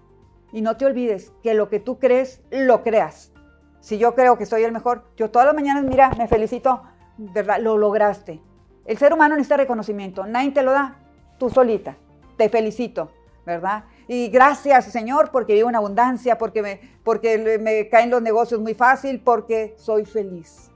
Y 0.52 0.62
no 0.62 0.76
te 0.76 0.86
olvides 0.86 1.32
que 1.42 1.54
lo 1.54 1.68
que 1.68 1.80
tú 1.80 1.98
crees, 1.98 2.42
lo 2.50 2.82
creas. 2.82 3.32
Si 3.80 3.98
yo 3.98 4.14
creo 4.14 4.38
que 4.38 4.46
soy 4.46 4.62
el 4.62 4.72
mejor, 4.72 5.04
yo 5.16 5.30
todas 5.30 5.46
las 5.46 5.54
mañanas, 5.54 5.84
mira, 5.84 6.10
me 6.16 6.26
felicito, 6.26 6.82
¿verdad? 7.18 7.58
Lo 7.60 7.76
lograste. 7.76 8.40
El 8.86 8.96
ser 8.96 9.12
humano 9.12 9.34
necesita 9.34 9.58
reconocimiento. 9.58 10.26
Nadie 10.26 10.52
te 10.52 10.62
lo 10.62 10.72
da. 10.72 10.96
Tú 11.38 11.50
solita. 11.50 11.96
Te 12.36 12.48
felicito, 12.48 13.10
¿verdad? 13.44 13.84
Y 14.08 14.28
gracias, 14.28 14.86
Señor, 14.86 15.30
porque 15.32 15.54
vivo 15.54 15.68
en 15.68 15.76
abundancia, 15.76 16.36
porque 16.36 16.62
me, 16.62 16.80
porque 17.02 17.58
me 17.58 17.88
caen 17.88 18.10
los 18.10 18.22
negocios 18.22 18.60
muy 18.60 18.74
fácil, 18.74 19.20
porque 19.20 19.74
soy 19.78 20.04
feliz. 20.04 20.70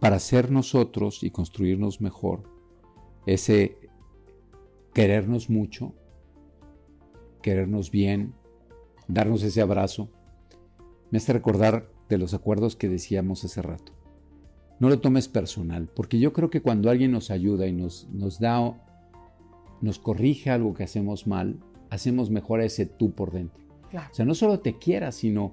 Para 0.00 0.18
ser 0.18 0.50
nosotros 0.50 1.22
y 1.22 1.30
construirnos 1.30 2.00
mejor, 2.00 2.42
ese 3.24 3.78
querernos 4.92 5.48
mucho, 5.48 5.94
querernos 7.40 7.90
bien, 7.90 8.34
darnos 9.08 9.42
ese 9.42 9.62
abrazo, 9.62 10.10
me 11.10 11.18
hace 11.18 11.32
recordar 11.32 11.88
de 12.08 12.18
los 12.18 12.34
acuerdos 12.34 12.76
que 12.76 12.88
decíamos 12.88 13.44
hace 13.44 13.62
rato. 13.62 13.92
No 14.80 14.88
lo 14.88 15.00
tomes 15.00 15.28
personal, 15.28 15.88
porque 15.94 16.18
yo 16.18 16.32
creo 16.32 16.50
que 16.50 16.62
cuando 16.62 16.90
alguien 16.90 17.12
nos 17.12 17.30
ayuda 17.30 17.66
y 17.66 17.72
nos, 17.72 18.08
nos 18.10 18.40
da, 18.40 18.76
nos 19.80 19.98
corrige 19.98 20.50
algo 20.50 20.74
que 20.74 20.84
hacemos 20.84 21.26
mal, 21.26 21.60
hacemos 21.92 22.30
mejor 22.30 22.60
a 22.60 22.64
ese 22.64 22.86
tú 22.86 23.12
por 23.12 23.32
dentro. 23.32 23.62
O 23.92 24.14
sea, 24.14 24.24
no 24.24 24.34
solo 24.34 24.60
te 24.60 24.78
quieras, 24.78 25.16
sino 25.16 25.52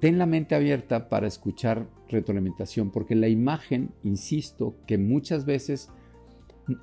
ten 0.00 0.18
la 0.18 0.26
mente 0.26 0.56
abierta 0.56 1.08
para 1.08 1.28
escuchar 1.28 1.86
retroalimentación, 2.08 2.90
porque 2.90 3.14
la 3.14 3.28
imagen, 3.28 3.90
insisto, 4.02 4.74
que 4.88 4.98
muchas 4.98 5.44
veces 5.44 5.88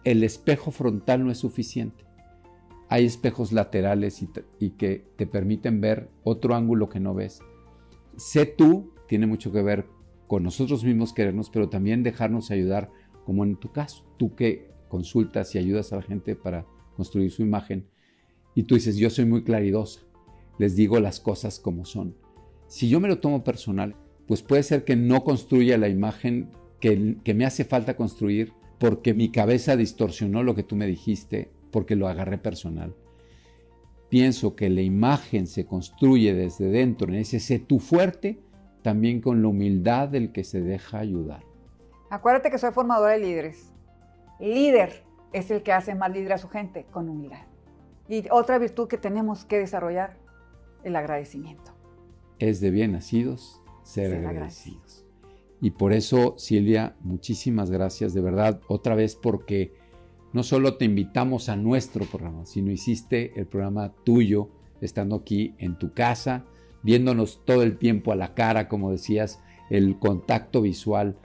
el 0.06 0.24
espejo 0.24 0.72
frontal 0.72 1.26
no 1.26 1.32
es 1.32 1.40
suficiente. 1.40 2.06
Hay 2.88 3.06
espejos 3.06 3.52
laterales 3.52 4.26
y, 4.60 4.70
que 4.72 5.06
te 5.18 5.28
permiten 5.28 5.82
ver 5.82 6.10
otro 6.24 6.56
ángulo 6.56 6.88
que 6.88 7.02
no 7.02 7.14
ves. 7.14 7.42
Sé 8.16 8.46
tú 8.46 8.94
tiene 9.10 9.28
mucho 9.28 9.52
que 9.52 9.62
ver 9.62 9.88
con 10.28 10.44
nosotros 10.44 10.86
mismos 10.86 11.12
querernos, 11.12 11.50
pero 11.50 11.68
también 11.68 12.02
dejarnos 12.02 12.50
ayudar, 12.50 12.90
como 13.26 13.44
en 13.44 13.58
tu 13.58 13.74
caso, 13.74 14.06
tú 14.16 14.36
que 14.36 14.72
consultas 14.88 15.54
y 15.54 15.58
ayudas 15.58 15.92
a 15.92 15.98
la 15.98 16.02
gente 16.02 16.38
para 16.38 16.66
construir 16.96 17.32
su 17.32 17.42
imagen, 17.42 17.86
y 18.60 18.64
tú 18.64 18.76
dices, 18.76 18.98
yo 18.98 19.10
soy 19.10 19.24
muy 19.24 19.46
claridosa, 19.46 20.02
les 20.58 20.76
digo 20.76 21.00
las 21.00 21.22
cosas 21.22 21.62
como 21.62 21.86
son. 21.86 22.14
Si 22.68 22.90
yo 22.90 23.00
me 23.00 23.08
lo 23.08 23.20
tomo 23.20 23.42
personal, 23.42 23.96
pues 24.28 24.44
puede 24.44 24.64
ser 24.64 24.84
que 24.84 24.98
no 24.98 25.24
construya 25.24 25.78
la 25.78 25.88
imagen 25.88 26.52
que, 26.82 27.16
me 27.34 27.46
hace 27.46 27.64
falta 27.64 27.96
construir 27.96 28.52
porque 28.78 29.14
mi 29.14 29.32
cabeza 29.32 29.78
distorsionó 29.78 30.44
lo 30.44 30.56
que 30.56 30.64
tú 30.64 30.76
me 30.76 30.88
dijiste, 30.88 31.50
porque 31.72 31.96
lo 31.96 32.10
agarré 32.10 32.38
personal. 32.38 32.94
Pienso 34.10 34.58
que 34.58 34.70
la 34.70 34.82
imagen 34.82 35.48
se 35.48 35.66
construye 35.66 36.34
desde 36.34 36.68
dentro, 36.68 37.08
en 37.08 37.16
ese 37.16 37.40
sé 37.40 37.60
tú 37.60 37.80
fuerte, 37.80 38.42
también 38.82 39.22
con 39.22 39.42
la 39.42 39.48
humildad 39.48 40.10
del 40.10 40.34
que 40.34 40.44
se 40.44 40.60
deja 40.60 41.00
ayudar. 41.00 41.46
Acuérdate 42.10 42.52
que 42.52 42.58
soy 42.58 42.74
formadora 42.74 43.14
de 43.14 43.20
líderes. 43.20 43.72
Líder 44.42 45.06
es 45.32 45.50
el 45.50 45.64
que 45.64 45.72
hace 45.72 45.96
más 45.96 46.12
líder 46.12 46.34
a 46.34 46.38
su 46.38 46.50
gente 46.50 46.86
con 46.92 47.08
humildad. 47.08 47.49
Y 48.10 48.26
otra 48.32 48.58
virtud 48.58 48.88
que 48.88 48.98
tenemos 48.98 49.46
que 49.46 49.60
desarrollar, 49.60 50.18
el 50.84 50.96
agradecimiento. 50.96 51.72
Es 52.40 52.60
de 52.60 52.72
bien 52.72 52.94
nacidos 52.94 53.62
ser, 53.84 54.26
agradecidos. 54.26 55.06
Y 55.62 55.72
por 55.72 55.94
eso, 55.94 56.34
Silvia, 56.38 56.96
muchísimas 57.02 57.70
gracias 57.70 58.16
de 58.16 58.22
verdad 58.22 58.62
otra 58.68 58.96
vez 58.96 59.16
porque 59.16 59.74
no 60.34 60.42
solo 60.42 60.78
te 60.78 60.86
invitamos 60.86 61.50
a 61.50 61.56
nuestro 61.56 62.06
programa, 62.06 62.46
sino 62.46 62.72
hiciste 62.72 63.40
el 63.40 63.46
programa 63.46 63.94
tuyo 64.04 64.50
estando 64.82 65.18
aquí 65.18 65.54
en 65.60 65.78
tu 65.78 65.94
casa, 65.94 66.46
viéndonos 66.82 67.44
todo 67.46 67.62
el 67.62 67.78
tiempo 67.78 68.12
a 68.12 68.16
la 68.16 68.34
cara, 68.34 68.70
como 68.70 68.92
decías, 68.92 69.40
el 69.70 70.00
contacto 70.00 70.62
visual. 70.62 71.18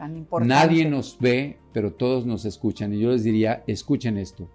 Nadie 0.42 0.85
nos 0.85 1.18
ve, 1.18 1.59
pero 1.73 1.94
todos 1.94 2.27
nos 2.27 2.44
escuchan. 2.44 2.92
Y 2.92 2.99
yo 2.99 3.12
les 3.12 3.25
diría, 3.25 3.62
escuchen 3.66 4.18
esto 4.18 4.51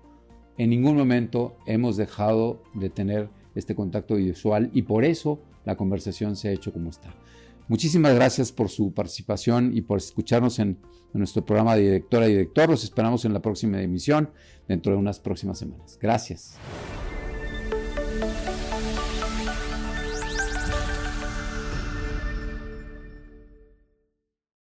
en 0.59 0.69
ningún 0.69 0.97
momento 0.97 1.55
hemos 1.65 1.95
dejado 1.95 2.61
de 2.73 2.89
tener 2.89 3.29
este 3.55 3.75
contacto 3.75 4.15
visual 4.15 4.69
y 4.73 4.81
por 4.81 5.05
eso 5.05 5.39
la 5.65 5.77
conversación 5.77 6.35
se 6.35 6.49
ha 6.49 6.51
hecho 6.51 6.73
como 6.73 6.89
está. 6.89 7.15
Muchísimas 7.69 8.13
gracias 8.13 8.51
por 8.51 8.67
su 8.67 8.93
participación 8.93 9.71
y 9.73 9.81
por 9.81 9.99
escucharnos 9.99 10.59
en, 10.59 10.77
nuestro 11.11 11.43
programa 11.43 11.75
de 11.75 11.81
directora 11.83 12.27
y 12.27 12.31
director. 12.31 12.69
Los 12.69 12.83
esperamos 12.83 13.25
en 13.25 13.33
la 13.33 13.41
próxima 13.41 13.81
emisión 13.81 14.29
dentro 14.67 14.91
de 14.91 14.99
unas 14.99 15.19
próximas 15.19 15.57
semanas. 15.57 15.97
Gracias. 15.99 16.57